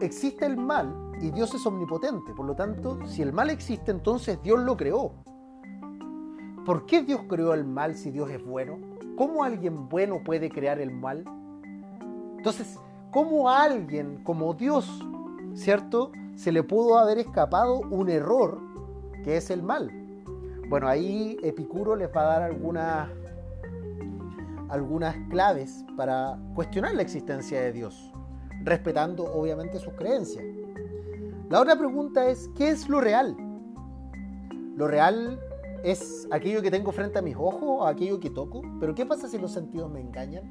existe 0.01 0.47
el 0.47 0.57
mal 0.57 1.13
y 1.21 1.31
Dios 1.31 1.55
es 1.55 1.67
omnipotente. 1.67 2.33
Por 2.35 2.47
lo 2.47 2.55
tanto, 2.55 3.05
si 3.07 3.23
el 3.23 3.33
mal 3.33 3.51
existe, 3.51 3.91
entonces 3.91 4.39
Dios 4.43 4.61
lo 4.61 4.77
creó. 4.77 5.13
¿Por 6.65 6.87
qué 6.87 7.03
Dios 7.03 7.23
creó 7.29 7.53
el 7.55 7.65
mal 7.65 7.97
si 7.97 8.13
Dios 8.13 8.31
es 8.31 8.45
bueno? 8.45 8.92
¿Cómo 9.17 9.45
alguien 9.45 9.89
bueno 9.89 10.23
puede 10.25 10.51
crear 10.51 10.81
el 10.81 10.91
mal? 10.91 11.25
Entonces, 12.39 12.79
¿cómo 13.11 13.51
alguien 13.51 14.23
como 14.25 14.55
Dios, 14.55 14.89
¿cierto? 15.55 16.13
Se 16.35 16.51
le 16.51 16.63
pudo 16.63 16.99
haber 16.99 17.19
escapado 17.19 17.81
un 17.81 18.09
error 18.09 18.59
que 19.23 19.37
es 19.37 19.51
el 19.51 19.63
mal. 19.63 19.91
Bueno, 20.69 20.89
ahí 20.89 21.37
Epicuro 21.43 21.95
les 21.95 22.09
va 22.09 22.23
a 22.23 22.27
dar 22.27 22.43
algunas, 22.43 23.09
algunas 24.71 25.15
claves 25.29 25.85
para 25.97 26.39
cuestionar 26.55 26.95
la 26.95 27.03
existencia 27.03 27.61
de 27.61 27.73
Dios, 27.73 28.13
respetando 28.63 29.25
obviamente 29.25 29.79
sus 29.79 29.93
creencias. 29.95 30.45
La 31.51 31.61
otra 31.61 31.77
pregunta 31.77 32.27
es, 32.31 32.49
¿qué 32.57 32.71
es 32.71 32.89
lo 32.89 33.01
real? 33.01 33.37
Lo 34.75 34.89
real 34.89 35.39
¿Es 35.85 36.29
aquello 36.31 36.63
que 36.63 36.71
tengo 36.71 36.93
frente 36.93 37.19
a 37.19 37.23
mis 37.23 37.35
ojos 37.35 37.63
o 37.65 37.87
aquello 37.87 38.21
que 38.21 38.31
toco? 38.31 38.63
Pero 38.79 38.95
¿qué 38.95 39.05
pasa 39.05 39.27
si 39.29 39.37
los 39.37 39.51
sentidos 39.51 39.91
me 39.91 40.01
engañan? 40.01 40.49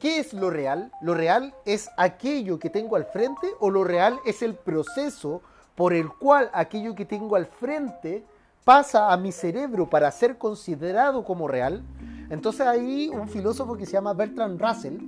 ¿Qué 0.00 0.18
es 0.18 0.32
lo 0.32 0.50
real? 0.50 0.90
¿Lo 1.00 1.14
real 1.14 1.54
es 1.64 1.88
aquello 1.96 2.58
que 2.58 2.68
tengo 2.68 2.96
al 2.96 3.04
frente 3.04 3.46
o 3.60 3.70
lo 3.70 3.84
real 3.84 4.18
es 4.26 4.42
el 4.42 4.56
proceso 4.56 5.40
por 5.76 5.92
el 5.92 6.08
cual 6.08 6.50
aquello 6.52 6.96
que 6.96 7.04
tengo 7.04 7.36
al 7.36 7.46
frente 7.46 8.24
pasa 8.64 9.12
a 9.12 9.16
mi 9.16 9.30
cerebro 9.30 9.88
para 9.88 10.10
ser 10.10 10.36
considerado 10.36 11.22
como 11.22 11.46
real? 11.46 11.84
Entonces 12.28 12.66
ahí 12.66 13.08
un 13.14 13.28
filósofo 13.28 13.76
que 13.76 13.86
se 13.86 13.92
llama 13.92 14.14
Bertrand 14.14 14.60
Russell 14.60 14.98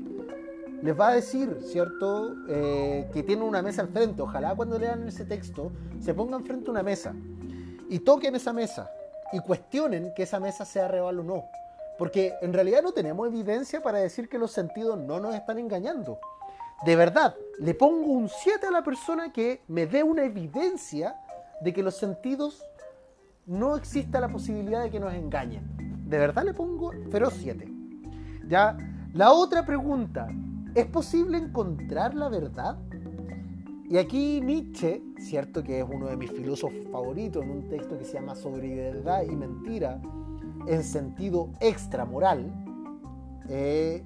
les 0.82 0.98
va 0.98 1.08
a 1.08 1.14
decir, 1.14 1.58
¿cierto?, 1.62 2.36
eh, 2.48 3.10
que 3.12 3.24
tiene 3.24 3.42
una 3.42 3.60
mesa 3.60 3.82
al 3.82 3.88
frente. 3.88 4.22
Ojalá 4.22 4.54
cuando 4.54 4.78
lean 4.78 5.08
ese 5.08 5.24
texto 5.24 5.72
se 5.98 6.14
pongan 6.14 6.44
frente 6.44 6.68
a 6.68 6.70
una 6.70 6.84
mesa 6.84 7.12
y 7.88 7.98
toquen 7.98 8.36
esa 8.36 8.52
mesa 8.52 8.88
y 9.32 9.40
cuestionen 9.40 10.12
que 10.14 10.24
esa 10.24 10.40
mesa 10.40 10.64
sea 10.64 10.88
real 10.88 11.20
o 11.20 11.22
no. 11.22 11.44
Porque 11.98 12.34
en 12.40 12.52
realidad 12.52 12.82
no 12.82 12.92
tenemos 12.92 13.28
evidencia 13.28 13.82
para 13.82 13.98
decir 13.98 14.28
que 14.28 14.38
los 14.38 14.52
sentidos 14.52 14.98
no 14.98 15.20
nos 15.20 15.34
están 15.34 15.58
engañando. 15.58 16.18
De 16.84 16.96
verdad, 16.96 17.34
le 17.58 17.74
pongo 17.74 18.12
un 18.12 18.28
7 18.28 18.66
a 18.66 18.70
la 18.70 18.82
persona 18.82 19.32
que 19.32 19.62
me 19.68 19.86
dé 19.86 20.02
una 20.02 20.24
evidencia 20.24 21.14
de 21.60 21.74
que 21.74 21.82
los 21.82 21.96
sentidos 21.96 22.64
no 23.44 23.76
exista 23.76 24.20
la 24.20 24.28
posibilidad 24.28 24.82
de 24.82 24.90
que 24.90 25.00
nos 25.00 25.12
engañen. 25.12 25.62
De 26.08 26.18
verdad 26.18 26.44
le 26.44 26.54
pongo 26.54 26.92
feroz 27.10 27.34
7. 27.38 27.68
Ya, 28.48 28.76
la 29.12 29.32
otra 29.32 29.66
pregunta, 29.66 30.28
¿es 30.74 30.86
posible 30.86 31.36
encontrar 31.36 32.14
la 32.14 32.28
verdad? 32.28 32.78
Y 33.90 33.98
aquí 33.98 34.40
Nietzsche, 34.40 35.02
cierto 35.18 35.64
que 35.64 35.80
es 35.80 35.86
uno 35.92 36.06
de 36.06 36.16
mis 36.16 36.30
filósofos 36.30 36.86
favoritos, 36.92 37.42
en 37.42 37.50
un 37.50 37.68
texto 37.68 37.98
que 37.98 38.04
se 38.04 38.12
llama 38.12 38.36
Sobre 38.36 38.72
verdad 38.72 39.24
y 39.28 39.34
mentira, 39.34 40.00
en 40.68 40.84
sentido 40.84 41.50
extramoral, 41.58 42.52
eh, 43.48 44.04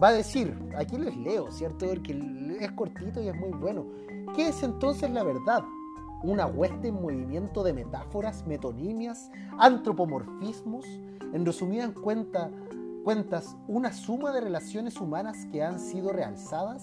va 0.00 0.08
a 0.08 0.12
decir, 0.12 0.54
aquí 0.76 0.98
les 0.98 1.16
leo, 1.16 1.50
¿cierto? 1.50 1.86
Porque 1.86 2.12
es 2.60 2.72
cortito 2.72 3.22
y 3.22 3.28
es 3.28 3.34
muy 3.34 3.52
bueno. 3.52 3.86
¿Qué 4.36 4.48
es 4.48 4.62
entonces 4.62 5.10
la 5.10 5.22
verdad? 5.22 5.64
Una 6.22 6.44
hueste 6.44 6.88
en 6.88 7.00
movimiento 7.00 7.62
de 7.62 7.72
metáforas, 7.72 8.46
metonimias, 8.46 9.30
antropomorfismos, 9.58 10.84
en 11.32 11.46
resumidas 11.46 11.92
cuentas, 11.92 13.56
una 13.66 13.94
suma 13.94 14.30
de 14.30 14.42
relaciones 14.42 15.00
humanas 15.00 15.46
que 15.50 15.62
han 15.62 15.80
sido 15.80 16.12
realzadas 16.12 16.82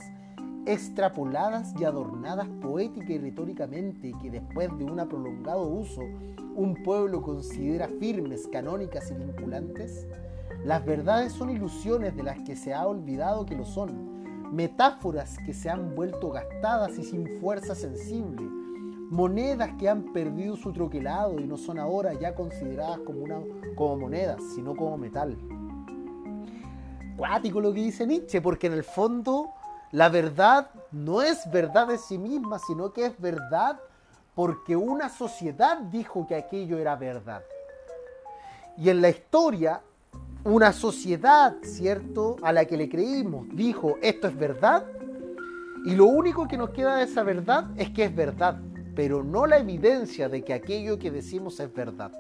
extrapoladas 0.70 1.74
y 1.80 1.84
adornadas 1.84 2.48
poética 2.62 3.12
y 3.12 3.18
retóricamente 3.18 4.14
que 4.22 4.30
después 4.30 4.70
de 4.78 4.84
un 4.86 4.98
prolongado 5.10 5.68
uso 5.68 6.02
un 6.56 6.76
pueblo 6.84 7.24
considera 7.24 7.88
firmes, 7.88 8.48
canónicas 8.48 9.10
y 9.10 9.16
vinculantes? 9.16 10.08
Las 10.64 10.86
verdades 10.86 11.34
son 11.34 11.50
ilusiones 11.50 12.16
de 12.16 12.22
las 12.22 12.40
que 12.42 12.56
se 12.56 12.76
ha 12.76 12.86
olvidado 12.86 13.48
que 13.48 13.56
lo 13.56 13.66
son, 13.66 14.54
metáforas 14.54 15.40
que 15.44 15.54
se 15.54 15.72
han 15.72 15.96
vuelto 15.96 16.30
gastadas 16.30 17.00
y 17.00 17.04
sin 17.04 17.40
fuerza 17.40 17.74
sensible, 17.74 18.44
monedas 19.10 19.72
que 19.80 19.90
han 19.90 20.14
perdido 20.14 20.56
su 20.56 20.72
troquelado 20.72 21.40
y 21.40 21.48
no 21.48 21.58
son 21.58 21.80
ahora 21.80 22.14
ya 22.14 22.36
consideradas 22.36 23.00
como, 23.00 23.22
una, 23.22 23.42
como 23.76 23.98
monedas, 23.98 24.40
sino 24.54 24.76
como 24.76 25.00
metal. 25.00 25.36
Cuático 27.18 27.60
lo 27.60 27.74
que 27.74 27.82
dice 27.82 28.06
Nietzsche, 28.06 28.40
porque 28.40 28.68
en 28.68 28.74
el 28.74 28.84
fondo 28.84 29.56
la 29.92 30.10
verdad 30.10 30.70
no 30.92 31.22
es 31.22 31.50
verdad 31.52 31.88
de 31.88 31.98
sí 31.98 32.18
misma, 32.18 32.60
sino 32.60 32.94
que 32.94 33.06
es 33.06 33.20
verdad 33.20 33.80
porque 34.36 34.76
una 34.76 35.10
sociedad 35.10 35.78
dijo 35.78 36.28
que 36.28 36.36
aquello 36.36 36.78
era 36.78 36.96
verdad. 36.96 37.44
Y 38.78 38.90
en 38.90 39.02
la 39.02 39.10
historia, 39.10 39.82
una 40.44 40.72
sociedad, 40.72 41.56
¿cierto?, 41.64 42.38
a 42.42 42.54
la 42.54 42.66
que 42.66 42.78
le 42.78 42.88
creímos, 42.88 43.48
dijo, 43.52 43.98
esto 44.02 44.28
es 44.28 44.38
verdad, 44.38 44.86
y 45.86 45.96
lo 45.96 46.06
único 46.06 46.48
que 46.48 46.58
nos 46.58 46.70
queda 46.70 46.98
de 46.98 47.04
esa 47.04 47.24
verdad 47.24 47.66
es 47.76 47.90
que 47.90 48.06
es 48.06 48.16
verdad, 48.16 48.58
pero 48.96 49.24
no 49.24 49.46
la 49.46 49.58
evidencia 49.58 50.30
de 50.30 50.44
que 50.44 50.54
aquello 50.54 51.00
que 51.00 51.12
decimos 51.12 51.60
es 51.60 51.74
verdad. 51.74 52.12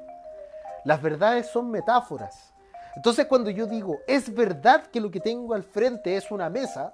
Las 0.85 1.01
verdades 1.01 1.47
son 1.47 1.69
metáforas. 1.69 2.53
Entonces 2.95 3.27
cuando 3.27 3.49
yo 3.49 3.65
digo, 3.65 3.99
es 4.07 4.33
verdad 4.33 4.87
que 4.87 4.99
lo 4.99 5.11
que 5.11 5.19
tengo 5.19 5.53
al 5.53 5.63
frente 5.63 6.15
es 6.15 6.31
una 6.31 6.49
mesa, 6.49 6.93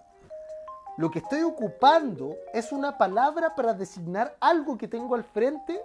lo 0.98 1.12
que 1.12 1.20
estoy 1.20 1.42
ocupando 1.42 2.36
es 2.54 2.72
una 2.72 2.98
palabra 2.98 3.54
para 3.54 3.74
designar 3.74 4.38
algo 4.40 4.78
que 4.78 4.88
tengo 4.88 5.16
al 5.16 5.26
frente, 5.26 5.82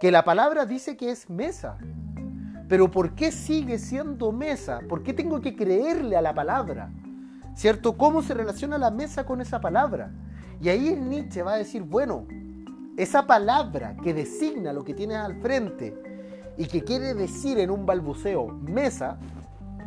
que 0.00 0.12
la 0.12 0.24
palabra 0.24 0.64
dice 0.64 0.96
que 0.96 1.10
es 1.10 1.28
mesa. 1.28 1.76
Pero 2.68 2.88
¿por 2.88 3.14
qué 3.16 3.32
sigue 3.32 3.78
siendo 3.78 4.30
mesa? 4.30 4.80
¿Por 4.88 5.02
qué 5.02 5.12
tengo 5.12 5.40
que 5.40 5.56
creerle 5.56 6.16
a 6.16 6.22
la 6.22 6.34
palabra? 6.34 6.90
¿Cierto? 7.56 7.96
¿Cómo 7.96 8.22
se 8.22 8.34
relaciona 8.34 8.78
la 8.78 8.92
mesa 8.92 9.26
con 9.26 9.40
esa 9.40 9.60
palabra? 9.60 10.12
Y 10.60 10.68
ahí 10.68 10.94
Nietzsche 10.94 11.42
va 11.42 11.54
a 11.54 11.58
decir, 11.58 11.82
bueno, 11.82 12.26
esa 12.96 13.26
palabra 13.26 13.96
que 14.02 14.14
designa 14.14 14.72
lo 14.72 14.84
que 14.84 14.94
tienes 14.94 15.16
al 15.16 15.40
frente 15.40 16.00
y 16.56 16.66
que 16.66 16.84
quiere 16.84 17.14
decir 17.14 17.58
en 17.58 17.70
un 17.70 17.86
balbuceo 17.86 18.46
mesa, 18.46 19.18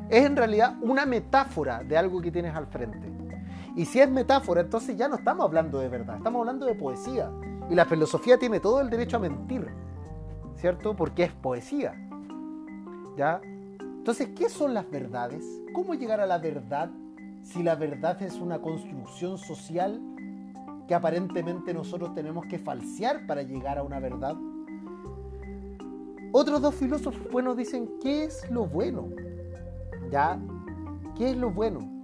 es 0.10 0.25
en 0.25 0.36
realidad 0.36 0.75
una 0.81 1.05
metáfora 1.05 1.84
de 1.84 1.98
algo 1.98 2.22
que 2.22 2.31
tienes 2.31 2.53
al 2.53 2.67
frente. 2.67 3.20
Y 3.75 3.85
si 3.85 3.99
es 3.99 4.09
metáfora, 4.09 4.61
entonces 4.61 4.97
ya 4.97 5.07
no 5.07 5.15
estamos 5.15 5.45
hablando 5.45 5.79
de 5.79 5.87
verdad, 5.87 6.17
estamos 6.17 6.39
hablando 6.41 6.65
de 6.65 6.75
poesía. 6.75 7.31
Y 7.69 7.75
la 7.75 7.85
filosofía 7.85 8.37
tiene 8.37 8.59
todo 8.59 8.81
el 8.81 8.89
derecho 8.89 9.17
a 9.17 9.19
mentir, 9.19 9.67
¿cierto? 10.55 10.95
Porque 10.95 11.23
es 11.23 11.31
poesía. 11.31 11.93
¿Ya? 13.15 13.39
Entonces, 13.79 14.29
¿qué 14.35 14.49
son 14.49 14.73
las 14.73 14.89
verdades? 14.89 15.45
¿Cómo 15.73 15.93
llegar 15.93 16.19
a 16.19 16.25
la 16.25 16.37
verdad 16.37 16.89
si 17.43 17.63
la 17.63 17.75
verdad 17.75 18.21
es 18.21 18.35
una 18.35 18.59
construcción 18.59 19.37
social 19.37 20.01
que 20.87 20.95
aparentemente 20.95 21.73
nosotros 21.73 22.13
tenemos 22.13 22.45
que 22.47 22.59
falsear 22.59 23.25
para 23.25 23.43
llegar 23.43 23.77
a 23.77 23.83
una 23.83 23.99
verdad? 23.99 24.35
Otros 26.33 26.61
dos 26.61 26.75
filósofos 26.75 27.31
buenos 27.31 27.55
dicen, 27.55 27.89
¿qué 28.01 28.25
es 28.25 28.49
lo 28.49 28.65
bueno? 28.65 29.09
¿Ya? 30.09 30.39
¿Qué 31.15 31.31
es 31.31 31.37
lo 31.37 31.51
bueno? 31.51 32.00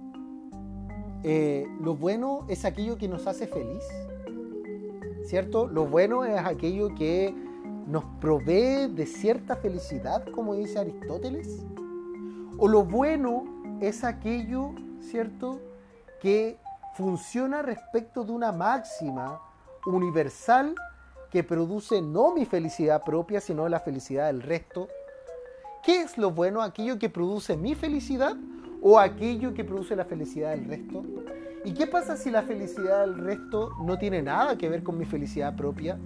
Eh, 1.24 1.66
lo 1.80 1.96
bueno 1.96 2.44
es 2.48 2.64
aquello 2.64 2.96
que 2.96 3.08
nos 3.08 3.26
hace 3.26 3.46
feliz, 3.46 3.84
¿cierto? 5.24 5.66
Lo 5.66 5.86
bueno 5.86 6.24
es 6.24 6.38
aquello 6.38 6.94
que 6.94 7.34
nos 7.86 8.04
provee 8.20 8.86
de 8.88 9.06
cierta 9.06 9.56
felicidad, 9.56 10.24
como 10.32 10.54
dice 10.54 10.78
Aristóteles. 10.78 11.64
O 12.58 12.68
lo 12.68 12.84
bueno 12.84 13.44
es 13.80 14.04
aquello, 14.04 14.72
¿cierto?, 15.00 15.60
que 16.20 16.58
funciona 16.94 17.62
respecto 17.62 18.24
de 18.24 18.32
una 18.32 18.52
máxima 18.52 19.40
universal 19.86 20.74
que 21.30 21.44
produce 21.44 22.02
no 22.02 22.34
mi 22.34 22.44
felicidad 22.44 23.04
propia, 23.04 23.40
sino 23.40 23.68
la 23.68 23.80
felicidad 23.80 24.26
del 24.26 24.42
resto. 24.42 24.88
¿Qué 25.84 26.02
es 26.02 26.18
lo 26.18 26.30
bueno? 26.30 26.62
¿Aquello 26.62 26.98
que 26.98 27.08
produce 27.08 27.56
mi 27.56 27.74
felicidad 27.74 28.36
o 28.82 28.98
aquello 28.98 29.54
que 29.54 29.64
produce 29.64 29.96
la 29.96 30.04
felicidad 30.04 30.50
del 30.50 30.66
resto? 30.66 31.04
¿Y 31.64 31.74
qué 31.74 31.86
pasa 31.86 32.16
si 32.16 32.30
la 32.30 32.42
felicidad 32.42 33.00
del 33.00 33.18
resto 33.18 33.72
no 33.82 33.98
tiene 33.98 34.22
nada 34.22 34.56
que 34.56 34.68
ver 34.68 34.82
con 34.82 34.96
mi 34.96 35.04
felicidad 35.04 35.56
propia? 35.56 35.98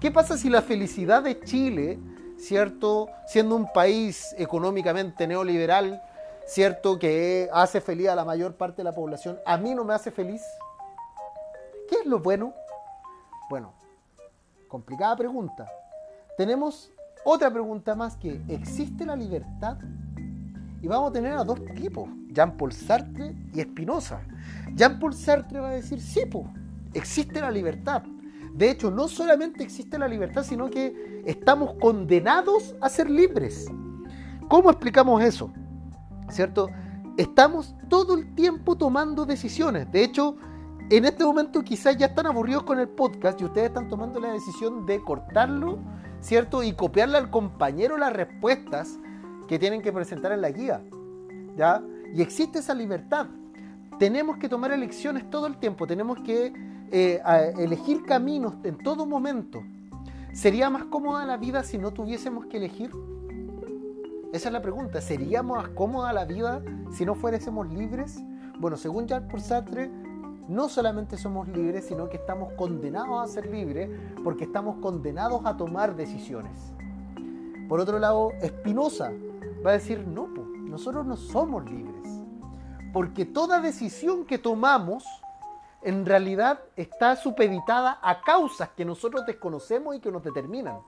¿Qué 0.00 0.10
pasa 0.10 0.36
si 0.36 0.48
la 0.48 0.62
felicidad 0.62 1.22
de 1.22 1.40
Chile, 1.40 1.98
cierto, 2.36 3.08
siendo 3.26 3.56
un 3.56 3.72
país 3.72 4.34
económicamente 4.38 5.26
neoliberal, 5.26 6.02
cierto, 6.46 6.98
que 6.98 7.48
hace 7.52 7.80
feliz 7.80 8.08
a 8.08 8.14
la 8.14 8.24
mayor 8.24 8.54
parte 8.54 8.78
de 8.78 8.84
la 8.84 8.92
población, 8.92 9.38
a 9.44 9.56
mí 9.56 9.74
no 9.74 9.84
me 9.84 9.94
hace 9.94 10.10
feliz? 10.10 10.42
¿Qué 11.88 11.96
es 12.00 12.06
lo 12.06 12.20
bueno? 12.20 12.52
Bueno, 13.48 13.72
complicada 14.68 15.16
pregunta. 15.16 15.66
Tenemos 16.36 16.92
otra 17.24 17.50
pregunta 17.50 17.94
más 17.94 18.16
que, 18.16 18.40
¿existe 18.48 19.04
la 19.04 19.16
libertad? 19.16 19.78
Y 20.80 20.86
vamos 20.86 21.10
a 21.10 21.12
tener 21.12 21.32
a 21.32 21.44
dos 21.44 21.64
tipos, 21.74 22.08
Jean-Paul 22.32 22.72
Sartre 22.72 23.34
y 23.52 23.60
Spinoza. 23.60 24.20
Jean-Paul 24.74 25.14
Sartre 25.14 25.60
va 25.60 25.70
a 25.70 25.74
decir, 25.74 26.00
sí, 26.00 26.20
existe 26.94 27.40
la 27.40 27.50
libertad. 27.50 28.02
De 28.54 28.70
hecho, 28.70 28.90
no 28.90 29.08
solamente 29.08 29.62
existe 29.62 29.98
la 29.98 30.08
libertad, 30.08 30.44
sino 30.44 30.70
que 30.70 31.22
estamos 31.26 31.74
condenados 31.80 32.74
a 32.80 32.88
ser 32.88 33.10
libres. 33.10 33.66
¿Cómo 34.48 34.70
explicamos 34.70 35.22
eso? 35.22 35.52
¿Cierto? 36.30 36.70
Estamos 37.16 37.74
todo 37.88 38.16
el 38.16 38.34
tiempo 38.34 38.76
tomando 38.76 39.26
decisiones. 39.26 39.90
De 39.90 40.04
hecho, 40.04 40.36
en 40.90 41.04
este 41.04 41.24
momento 41.24 41.62
quizás 41.62 41.96
ya 41.96 42.06
están 42.06 42.26
aburridos 42.26 42.62
con 42.62 42.78
el 42.78 42.88
podcast 42.88 43.40
y 43.40 43.44
ustedes 43.44 43.68
están 43.68 43.88
tomando 43.88 44.20
la 44.20 44.32
decisión 44.32 44.86
de 44.86 45.02
cortarlo, 45.02 45.78
¿cierto? 46.20 46.62
Y 46.62 46.72
copiarle 46.72 47.18
al 47.18 47.30
compañero 47.30 47.98
las 47.98 48.12
respuestas 48.12 48.98
que 49.48 49.58
tienen 49.58 49.82
que 49.82 49.92
presentar 49.92 50.32
en 50.32 50.40
la 50.40 50.50
guía. 50.50 50.82
¿Ya? 51.56 51.82
Y 52.14 52.22
existe 52.22 52.60
esa 52.60 52.74
libertad. 52.74 53.26
Tenemos 53.98 54.36
que 54.36 54.48
tomar 54.48 54.70
elecciones 54.70 55.28
todo 55.28 55.46
el 55.48 55.56
tiempo, 55.56 55.86
tenemos 55.86 56.20
que 56.20 56.52
eh, 56.92 57.20
elegir 57.58 58.04
caminos 58.04 58.54
en 58.62 58.78
todo 58.78 59.06
momento. 59.06 59.64
¿Sería 60.32 60.70
más 60.70 60.84
cómoda 60.84 61.26
la 61.26 61.36
vida 61.36 61.64
si 61.64 61.78
no 61.78 61.90
tuviésemos 61.90 62.46
que 62.46 62.58
elegir? 62.58 62.92
Esa 64.32 64.50
es 64.50 64.52
la 64.52 64.62
pregunta. 64.62 65.00
¿Sería 65.00 65.42
más 65.42 65.68
cómoda 65.70 66.12
la 66.12 66.26
vida 66.26 66.62
si 66.92 67.04
no 67.04 67.14
fuésemos 67.14 67.68
libres? 67.72 68.22
Bueno, 68.60 68.76
según 68.76 69.08
Jean-Paul 69.08 69.40
Sartre, 69.40 69.90
no 70.48 70.68
solamente 70.68 71.16
somos 71.16 71.48
libres, 71.48 71.86
sino 71.86 72.08
que 72.08 72.18
estamos 72.18 72.52
condenados 72.52 73.22
a 73.22 73.26
ser 73.26 73.50
libres 73.50 73.90
porque 74.22 74.44
estamos 74.44 74.76
condenados 74.76 75.42
a 75.44 75.56
tomar 75.56 75.96
decisiones. 75.96 76.72
Por 77.68 77.80
otro 77.80 77.98
lado, 77.98 78.32
Spinoza 78.44 79.12
va 79.64 79.70
a 79.70 79.74
decir, 79.74 80.06
no, 80.06 80.28
nosotros 80.28 81.06
no 81.06 81.16
somos 81.16 81.64
libres. 81.70 82.06
Porque 82.92 83.24
toda 83.24 83.60
decisión 83.60 84.24
que 84.24 84.38
tomamos 84.38 85.04
en 85.82 86.06
realidad 86.06 86.60
está 86.76 87.16
supeditada 87.16 87.98
a 88.02 88.20
causas 88.22 88.70
que 88.70 88.84
nosotros 88.84 89.24
desconocemos 89.26 89.94
y 89.94 90.00
que 90.00 90.10
nos 90.10 90.22
determinan. 90.22 90.78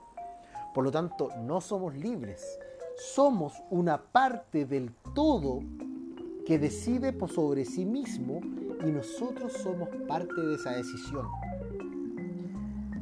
Por 0.73 0.83
lo 0.83 0.91
tanto, 0.91 1.29
no 1.39 1.61
somos 1.61 1.95
libres. 1.95 2.59
Somos 2.97 3.53
una 3.69 4.01
parte 4.01 4.65
del 4.65 4.93
todo 5.15 5.61
que 6.45 6.59
decide 6.59 7.13
por 7.13 7.29
sobre 7.29 7.65
sí 7.65 7.85
mismo 7.85 8.41
y 8.85 8.91
nosotros 8.91 9.53
somos 9.53 9.89
parte 10.07 10.41
de 10.41 10.55
esa 10.55 10.71
decisión. 10.71 11.27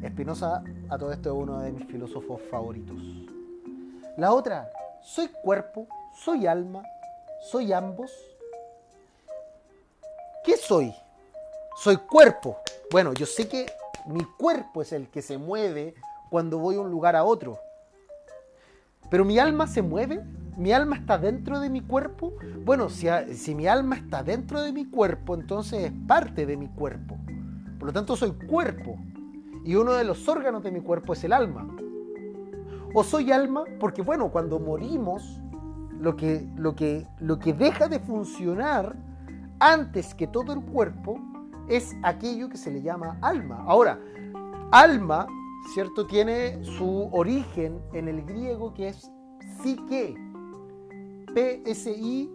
Espinosa 0.01 0.63
a 0.89 0.97
todo 0.97 1.11
esto 1.11 1.29
es 1.29 1.35
uno 1.35 1.59
de 1.59 1.71
mis 1.71 1.85
filósofos 1.85 2.41
favoritos. 2.49 3.01
La 4.17 4.33
otra, 4.33 4.69
soy 5.01 5.29
cuerpo, 5.43 5.87
soy 6.23 6.47
alma, 6.47 6.83
soy 7.49 7.73
ambos. 7.73 8.11
¿Qué 10.43 10.57
soy? 10.57 10.93
Soy 11.77 11.97
cuerpo. 11.97 12.57
Bueno, 12.91 13.13
yo 13.13 13.25
sé 13.25 13.47
que 13.47 13.65
mi 14.07 14.23
cuerpo 14.37 14.81
es 14.81 14.91
el 14.93 15.09
que 15.09 15.21
se 15.21 15.37
mueve 15.37 15.95
cuando 16.29 16.59
voy 16.59 16.75
a 16.75 16.81
un 16.81 16.91
lugar 16.91 17.15
a 17.15 17.23
otro. 17.23 17.59
Pero 19.09 19.25
mi 19.25 19.39
alma 19.39 19.67
se 19.67 19.81
mueve 19.81 20.23
¿Mi 20.59 20.73
alma 20.73 20.97
está 20.97 21.17
dentro 21.17 21.61
de 21.61 21.69
mi 21.69 21.79
cuerpo? 21.79 22.33
Bueno, 22.65 22.89
si, 22.89 23.07
si, 23.33 23.55
mi 23.55 23.65
alma 23.65 23.95
está 23.95 24.23
dentro 24.23 24.61
de 24.61 24.73
mi 24.73 24.83
cuerpo, 24.83 25.33
entonces 25.33 25.85
es 25.85 25.93
parte 26.05 26.45
de 26.45 26.57
mi 26.57 26.67
cuerpo. 26.67 27.17
Por 27.79 27.87
lo 27.87 27.93
tanto, 27.93 28.17
soy 28.17 28.31
cuerpo. 28.31 28.99
Y 29.63 29.75
uno 29.75 29.93
de 29.93 30.03
los 30.03 30.27
órganos 30.27 30.61
de 30.61 30.71
mi 30.71 30.81
cuerpo 30.81 31.13
es 31.13 31.23
el 31.23 31.31
alma. 31.31 31.65
O 32.93 33.03
soy 33.03 33.31
alma 33.31 33.63
porque, 33.79 34.01
bueno, 34.01 34.29
cuando 34.31 34.59
morimos, 34.59 35.39
lo 35.99 36.15
que, 36.15 36.47
lo 36.55 36.75
que, 36.75 37.05
lo 37.19 37.39
que 37.39 37.53
deja 37.53 37.87
de 37.87 37.99
funcionar 37.99 38.95
antes 39.59 40.15
que 40.15 40.27
todo 40.27 40.53
el 40.53 40.61
cuerpo 40.61 41.19
es 41.67 41.95
aquello 42.03 42.49
que 42.49 42.57
se 42.57 42.71
le 42.71 42.81
llama 42.81 43.17
alma. 43.21 43.63
Ahora, 43.67 43.99
alma, 44.71 45.27
¿cierto? 45.73 46.07
Tiene 46.07 46.63
su 46.63 47.09
origen 47.11 47.79
en 47.93 48.07
el 48.07 48.23
griego 48.23 48.73
que 48.73 48.87
es 48.89 49.11
psique 49.61 50.15
P-S-I-Q-U-E, 51.33 52.25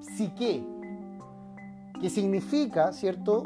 psique, 0.00 0.66
que 2.00 2.10
significa, 2.10 2.92
¿cierto?, 2.92 3.42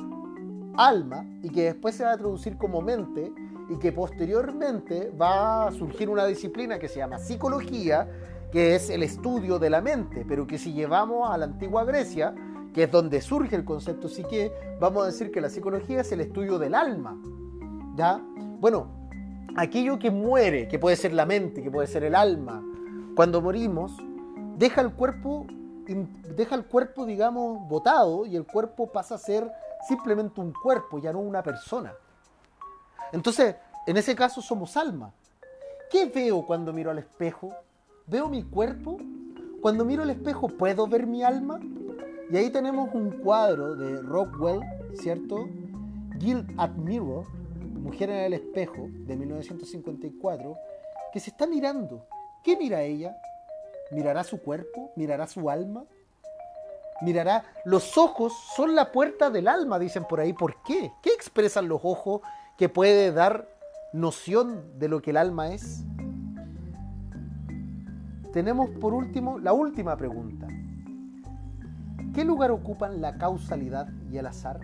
alma 0.77 1.25
y 1.43 1.51
que 1.51 1.63
después 1.65 1.95
se 1.95 2.05
va 2.05 2.13
a 2.13 2.17
traducir 2.17 2.57
como 2.57 2.81
mente 2.81 3.33
y 3.71 3.79
que 3.79 3.93
posteriormente 3.93 5.11
va 5.11 5.69
a 5.69 5.73
surgir 5.73 6.11
una 6.11 6.27
disciplina 6.27 6.79
que 6.79 6.89
se 6.89 6.99
llama 6.99 7.19
psicología, 7.19 8.09
que 8.51 8.75
es 8.75 8.91
el 8.91 9.05
estudio 9.05 9.61
de 9.61 9.71
la 9.71 9.81
mente, 9.81 10.25
pero 10.29 10.45
que 10.47 10.59
si 10.59 10.73
llevamos 10.73 11.31
a 11.31 11.39
la 11.39 11.45
antigua 11.45 11.85
Grecia, 11.85 12.35
que 12.75 12.85
es 12.85 12.91
donde 12.91 13.21
surge 13.21 13.55
el 13.55 13.65
concepto 13.65 14.09
psique, 14.09 14.53
vamos 14.81 15.05
a 15.05 15.07
decir 15.07 15.31
que 15.31 15.41
la 15.41 15.49
psicología 15.49 16.01
es 16.01 16.11
el 16.11 16.21
estudio 16.21 16.59
del 16.59 16.75
alma. 16.75 17.17
¿Ya? 17.95 18.21
Bueno, 18.59 18.89
aquello 19.57 20.01
que 20.01 20.11
muere, 20.11 20.67
que 20.67 20.81
puede 20.81 20.97
ser 20.97 21.13
la 21.13 21.25
mente, 21.25 21.63
que 21.63 21.71
puede 21.71 21.87
ser 21.87 22.03
el 22.03 22.17
alma, 22.17 22.65
cuando 23.15 23.41
morimos, 23.41 23.97
deja 24.57 24.81
el 24.81 24.93
cuerpo, 24.93 25.47
deja 26.37 26.57
el 26.57 26.65
cuerpo, 26.65 27.07
digamos, 27.07 27.69
botado 27.69 28.27
y 28.27 28.35
el 28.35 28.47
cuerpo 28.47 28.91
pasa 28.91 29.15
a 29.15 29.19
ser 29.19 29.49
simplemente 29.87 30.41
un 30.41 30.53
cuerpo, 30.53 30.99
ya 30.99 31.13
no 31.13 31.21
una 31.21 31.43
persona. 31.43 31.93
Entonces, 33.13 33.57
en 33.87 33.97
ese 33.97 34.15
caso 34.15 34.41
somos 34.43 34.77
alma. 34.77 35.13
¿Qué 35.91 36.07
veo 36.07 36.47
cuando 36.47 36.73
miro 36.73 36.91
al 36.91 36.99
espejo? 36.99 37.53
¿Veo 38.07 38.29
mi 38.29 38.43
cuerpo? 38.43 38.99
Cuando 39.61 39.85
miro 39.85 40.03
al 40.03 40.11
espejo, 40.11 40.49
¿puedo 40.49 40.87
ver 40.87 41.07
mi 41.07 41.23
alma? 41.23 41.61
Y 42.31 42.37
ahí 42.37 42.51
tenemos 42.51 42.91
un 42.95 43.11
cuadro 43.11 43.75
de 43.75 44.01
Rockwell, 44.01 44.61
¿cierto? 44.95 45.49
Guild 46.19 46.49
at 46.59 46.71
Mirror, 46.71 47.27
Mujer 47.81 48.11
en 48.11 48.25
el 48.25 48.33
espejo, 48.35 48.89
de 48.91 49.17
1954, 49.17 50.57
que 51.13 51.19
se 51.21 51.31
está 51.31 51.47
mirando. 51.47 52.07
¿Qué 52.45 52.57
mira 52.57 52.83
ella? 52.83 53.17
¿Mirará 53.91 54.23
su 54.23 54.41
cuerpo? 54.41 54.93
¿Mirará 54.97 55.27
su 55.27 55.51
alma? 55.51 55.85
mirará, 57.01 57.45
los 57.65 57.97
ojos 57.99 58.33
son 58.55 58.75
la 58.75 58.93
puerta 58.93 59.31
del 59.31 59.49
alma, 59.49 59.79
dicen 59.79 60.05
por 60.05 60.21
ahí. 60.21 60.33
¿Por 60.33 60.63
qué? 60.63 60.93
¿Qué 61.03 61.11
expresan 61.11 61.69
los 61.69 61.81
ojos 61.83 62.21
que 62.61 62.69
puede 62.69 63.11
dar 63.11 63.49
noción 63.95 64.79
de 64.79 64.89
lo 64.89 65.01
que 65.01 65.13
el 65.13 65.17
alma 65.17 65.55
es? 65.55 65.83
Tenemos 68.35 68.69
por 68.69 68.93
último 68.93 69.39
la 69.39 69.55
última 69.55 69.97
pregunta. 69.97 70.47
¿Qué 72.15 72.23
lugar 72.23 72.51
ocupan 72.51 73.01
la 73.01 73.17
causalidad 73.17 73.89
y 74.13 74.19
el 74.19 74.27
azar? 74.27 74.61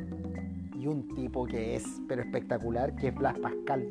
Y 0.79 0.87
un 0.89 1.09
tipo 1.15 1.47
que 1.47 1.75
es, 1.75 1.85
pero 2.07 2.21
espectacular, 2.21 2.95
que 2.97 3.09
es 3.09 3.15
Blas 3.15 3.39
Pascal, 3.39 3.89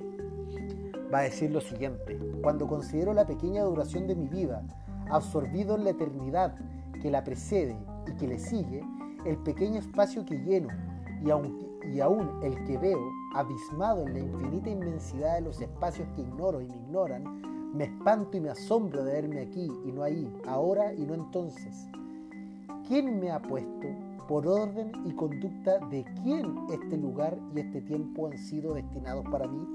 va 1.11 1.17
a 1.17 1.23
decir 1.23 1.49
lo 1.49 1.59
siguiente. 1.59 2.19
Cuando 2.43 2.67
considero 2.67 3.11
la 3.11 3.25
pequeña 3.25 3.63
duración 3.63 4.05
de 4.05 4.15
mi 4.15 4.27
vida, 4.27 4.61
absorbido 5.09 5.77
en 5.77 5.83
la 5.83 5.89
eternidad 5.89 6.53
que 7.01 7.09
la 7.09 7.23
precede 7.23 7.75
y 8.05 8.15
que 8.17 8.27
le 8.27 8.37
sigue, 8.37 8.83
el 9.25 9.37
pequeño 9.37 9.79
espacio 9.79 10.23
que 10.27 10.37
lleno 10.37 10.67
y 11.23 11.31
aún, 11.31 11.74
y 11.93 11.99
aún 11.99 12.29
el 12.43 12.63
que 12.65 12.77
veo, 12.77 13.11
abismado 13.33 14.05
en 14.07 14.13
la 14.13 14.19
infinita 14.19 14.69
inmensidad 14.69 15.35
de 15.35 15.41
los 15.41 15.61
espacios 15.61 16.07
que 16.15 16.21
ignoro 16.21 16.61
y 16.61 16.67
me 16.67 16.75
ignoran, 16.75 17.71
me 17.73 17.85
espanto 17.85 18.37
y 18.37 18.39
me 18.39 18.49
asombro 18.49 19.03
de 19.03 19.13
verme 19.13 19.41
aquí 19.41 19.69
y 19.85 19.91
no 19.91 20.03
ahí, 20.03 20.31
ahora 20.47 20.93
y 20.93 21.05
no 21.05 21.13
entonces. 21.13 21.87
¿Quién 22.87 23.19
me 23.19 23.31
ha 23.31 23.41
puesto? 23.41 23.87
Por 24.27 24.47
orden 24.47 24.91
y 25.05 25.11
conducta 25.13 25.79
de 25.89 26.05
quién 26.23 26.55
este 26.71 26.97
lugar 26.97 27.37
y 27.53 27.59
este 27.59 27.81
tiempo 27.81 28.27
han 28.27 28.37
sido 28.37 28.73
destinados 28.73 29.25
para 29.29 29.47
mí. 29.47 29.67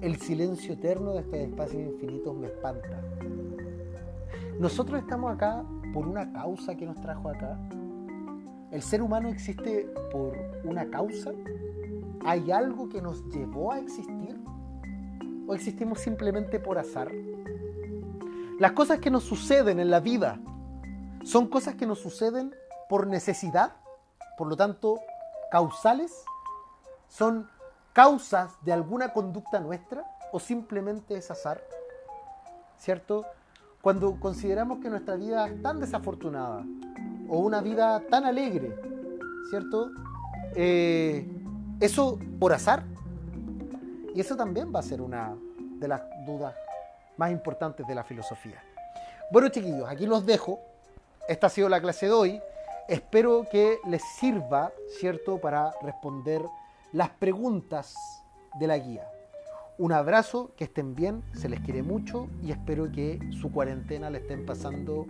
El 0.00 0.16
silencio 0.16 0.74
eterno 0.74 1.12
de 1.12 1.20
estos 1.20 1.38
espacios 1.38 1.82
infinitos 1.82 2.34
me 2.36 2.46
espanta. 2.46 3.00
Nosotros 4.58 5.00
estamos 5.00 5.32
acá 5.32 5.64
por 5.92 6.06
una 6.06 6.32
causa 6.32 6.76
que 6.76 6.86
nos 6.86 7.00
trajo 7.00 7.28
acá. 7.28 7.58
¿El 8.72 8.80
ser 8.80 9.02
humano 9.02 9.28
existe 9.28 9.84
por 10.10 10.34
una 10.64 10.88
causa? 10.88 11.30
¿Hay 12.24 12.50
algo 12.50 12.88
que 12.88 13.02
nos 13.02 13.22
llevó 13.28 13.70
a 13.70 13.78
existir? 13.78 14.42
¿O 15.46 15.54
existimos 15.54 16.00
simplemente 16.00 16.58
por 16.58 16.78
azar? 16.78 17.12
Las 18.58 18.72
cosas 18.72 18.98
que 18.98 19.10
nos 19.10 19.24
suceden 19.24 19.78
en 19.78 19.90
la 19.90 20.00
vida 20.00 20.40
son 21.22 21.48
cosas 21.48 21.74
que 21.74 21.86
nos 21.86 21.98
suceden 21.98 22.54
por 22.88 23.06
necesidad, 23.06 23.72
por 24.38 24.48
lo 24.48 24.56
tanto, 24.56 25.00
causales. 25.50 26.24
¿Son 27.08 27.50
causas 27.92 28.52
de 28.62 28.72
alguna 28.72 29.12
conducta 29.12 29.60
nuestra 29.60 30.06
o 30.32 30.40
simplemente 30.40 31.14
es 31.14 31.30
azar? 31.30 31.62
¿Cierto? 32.78 33.26
Cuando 33.82 34.18
consideramos 34.18 34.78
que 34.78 34.88
nuestra 34.88 35.16
vida 35.16 35.46
es 35.46 35.60
tan 35.60 35.78
desafortunada 35.78 36.64
o 37.28 37.38
una 37.38 37.60
vida 37.60 38.00
tan 38.08 38.24
alegre, 38.24 38.74
¿cierto? 39.50 39.90
Eh, 40.54 41.26
eso 41.80 42.18
por 42.38 42.52
azar. 42.52 42.84
Y 44.14 44.20
eso 44.20 44.36
también 44.36 44.72
va 44.74 44.80
a 44.80 44.82
ser 44.82 45.00
una 45.00 45.34
de 45.78 45.88
las 45.88 46.02
dudas 46.26 46.54
más 47.16 47.30
importantes 47.30 47.86
de 47.86 47.94
la 47.94 48.04
filosofía. 48.04 48.62
Bueno, 49.30 49.48
chiquillos, 49.48 49.88
aquí 49.88 50.06
los 50.06 50.26
dejo. 50.26 50.60
Esta 51.28 51.46
ha 51.46 51.50
sido 51.50 51.68
la 51.68 51.80
clase 51.80 52.06
de 52.06 52.12
hoy. 52.12 52.40
Espero 52.88 53.46
que 53.50 53.78
les 53.86 54.02
sirva, 54.02 54.72
¿cierto?, 54.98 55.38
para 55.38 55.72
responder 55.82 56.42
las 56.92 57.10
preguntas 57.10 57.94
de 58.58 58.66
la 58.66 58.76
guía. 58.76 59.08
Un 59.78 59.92
abrazo, 59.92 60.52
que 60.56 60.64
estén 60.64 60.94
bien, 60.94 61.22
se 61.32 61.48
les 61.48 61.60
quiere 61.60 61.82
mucho 61.82 62.28
y 62.42 62.52
espero 62.52 62.92
que 62.92 63.18
su 63.40 63.50
cuarentena 63.50 64.10
le 64.10 64.18
estén 64.18 64.44
pasando 64.44 65.06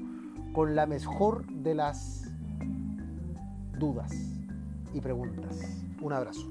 con 0.52 0.74
la 0.76 0.86
mejor 0.86 1.46
de 1.46 1.74
las 1.74 2.24
dudas 3.78 4.12
y 4.92 5.00
preguntas. 5.00 5.58
Un 6.00 6.12
abrazo. 6.12 6.48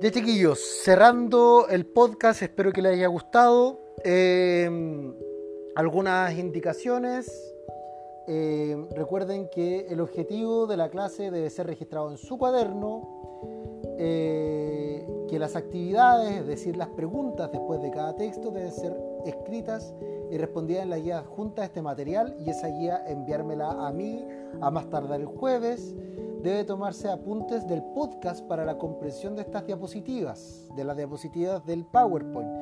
Ya 0.00 0.10
chiquillos, 0.10 0.58
cerrando 0.82 1.66
el 1.68 1.84
podcast, 1.84 2.40
espero 2.40 2.72
que 2.72 2.80
les 2.80 2.94
haya 2.94 3.08
gustado. 3.08 3.82
Em, 4.02 5.14
algunas 5.74 6.38
indicaciones. 6.38 7.49
Em, 8.32 8.88
recuerden 8.90 9.48
que 9.48 9.88
el 9.88 10.00
objetivo 10.00 10.68
de 10.68 10.76
la 10.76 10.88
clase 10.88 11.32
debe 11.32 11.50
ser 11.50 11.66
registrado 11.66 12.12
en 12.12 12.16
su 12.16 12.38
cuaderno. 12.38 13.18
Eh, 13.98 15.04
que 15.28 15.40
las 15.40 15.56
actividades, 15.56 16.36
es 16.36 16.46
decir, 16.46 16.76
las 16.76 16.90
preguntas 16.90 17.50
después 17.50 17.82
de 17.82 17.90
cada 17.90 18.14
texto, 18.14 18.52
deben 18.52 18.70
ser 18.70 18.96
escritas 19.26 19.92
y 20.30 20.38
respondidas 20.38 20.84
en 20.84 20.90
la 20.90 20.98
guía 20.98 21.24
junto 21.24 21.60
a 21.60 21.64
este 21.64 21.82
material 21.82 22.36
y 22.38 22.50
esa 22.50 22.68
guía 22.68 23.02
enviármela 23.08 23.88
a 23.88 23.92
mí 23.92 24.24
a 24.60 24.70
más 24.70 24.88
tardar 24.88 25.20
el 25.20 25.26
jueves 25.26 25.96
debe 26.42 26.64
tomarse 26.64 27.08
apuntes 27.08 27.66
del 27.66 27.82
podcast 27.94 28.46
para 28.46 28.64
la 28.64 28.78
comprensión 28.78 29.34
de 29.34 29.42
estas 29.42 29.66
diapositivas, 29.66 30.68
de 30.76 30.84
las 30.84 30.96
diapositivas 30.96 31.66
del 31.66 31.84
PowerPoint. 31.84 32.59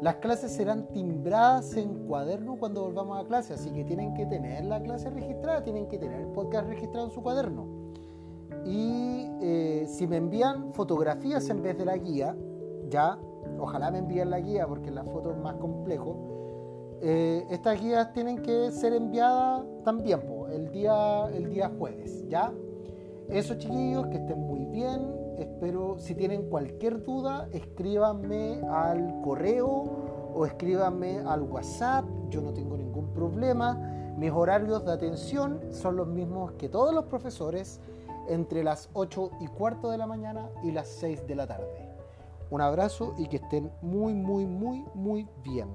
Las 0.00 0.16
clases 0.16 0.52
serán 0.52 0.88
timbradas 0.88 1.76
en 1.76 2.06
cuaderno 2.06 2.56
cuando 2.56 2.82
volvamos 2.82 3.22
a 3.22 3.26
clase, 3.26 3.54
así 3.54 3.70
que 3.70 3.84
tienen 3.84 4.14
que 4.14 4.24
tener 4.24 4.64
la 4.64 4.82
clase 4.82 5.10
registrada, 5.10 5.62
tienen 5.62 5.88
que 5.88 5.98
tener 5.98 6.20
el 6.20 6.28
podcast 6.28 6.68
registrado 6.68 7.06
en 7.06 7.12
su 7.12 7.22
cuaderno. 7.22 7.66
Y 8.64 9.26
eh, 9.42 9.86
si 9.86 10.06
me 10.06 10.16
envían 10.16 10.72
fotografías 10.72 11.48
en 11.50 11.62
vez 11.62 11.76
de 11.76 11.84
la 11.84 11.98
guía, 11.98 12.34
ya, 12.88 13.18
ojalá 13.58 13.90
me 13.90 13.98
envíen 13.98 14.30
la 14.30 14.40
guía 14.40 14.66
porque 14.66 14.90
la 14.90 15.04
foto 15.04 15.32
es 15.32 15.36
más 15.36 15.56
complejo, 15.56 16.16
eh, 17.02 17.46
estas 17.50 17.80
guías 17.80 18.12
tienen 18.12 18.42
que 18.42 18.70
ser 18.72 18.92
enviadas 18.94 19.64
también 19.84 20.20
el, 20.52 20.70
día, 20.70 21.28
el 21.34 21.50
día 21.50 21.70
jueves, 21.78 22.26
¿ya? 22.28 22.52
Eso 23.28 23.54
chiquillos, 23.54 24.06
que 24.08 24.16
estén 24.16 24.38
muy 24.38 24.64
bien. 24.66 25.19
Espero, 25.40 25.96
si 25.98 26.14
tienen 26.14 26.50
cualquier 26.50 27.02
duda, 27.02 27.48
escríbanme 27.52 28.60
al 28.70 29.22
correo 29.22 29.66
o 30.34 30.44
escríbanme 30.44 31.20
al 31.20 31.44
WhatsApp. 31.44 32.04
Yo 32.28 32.42
no 32.42 32.52
tengo 32.52 32.76
ningún 32.76 33.14
problema. 33.14 33.72
Mis 34.18 34.30
horarios 34.30 34.84
de 34.84 34.92
atención 34.92 35.58
son 35.70 35.96
los 35.96 36.06
mismos 36.08 36.52
que 36.52 36.68
todos 36.68 36.94
los 36.94 37.06
profesores 37.06 37.80
entre 38.28 38.62
las 38.62 38.90
8 38.92 39.30
y 39.40 39.46
cuarto 39.46 39.90
de 39.90 39.96
la 39.96 40.06
mañana 40.06 40.50
y 40.62 40.72
las 40.72 40.88
6 40.88 41.26
de 41.26 41.34
la 41.34 41.46
tarde. 41.46 41.88
Un 42.50 42.60
abrazo 42.60 43.14
y 43.16 43.26
que 43.26 43.36
estén 43.36 43.72
muy, 43.80 44.12
muy, 44.12 44.44
muy, 44.44 44.84
muy 44.92 45.26
bien. 45.42 45.70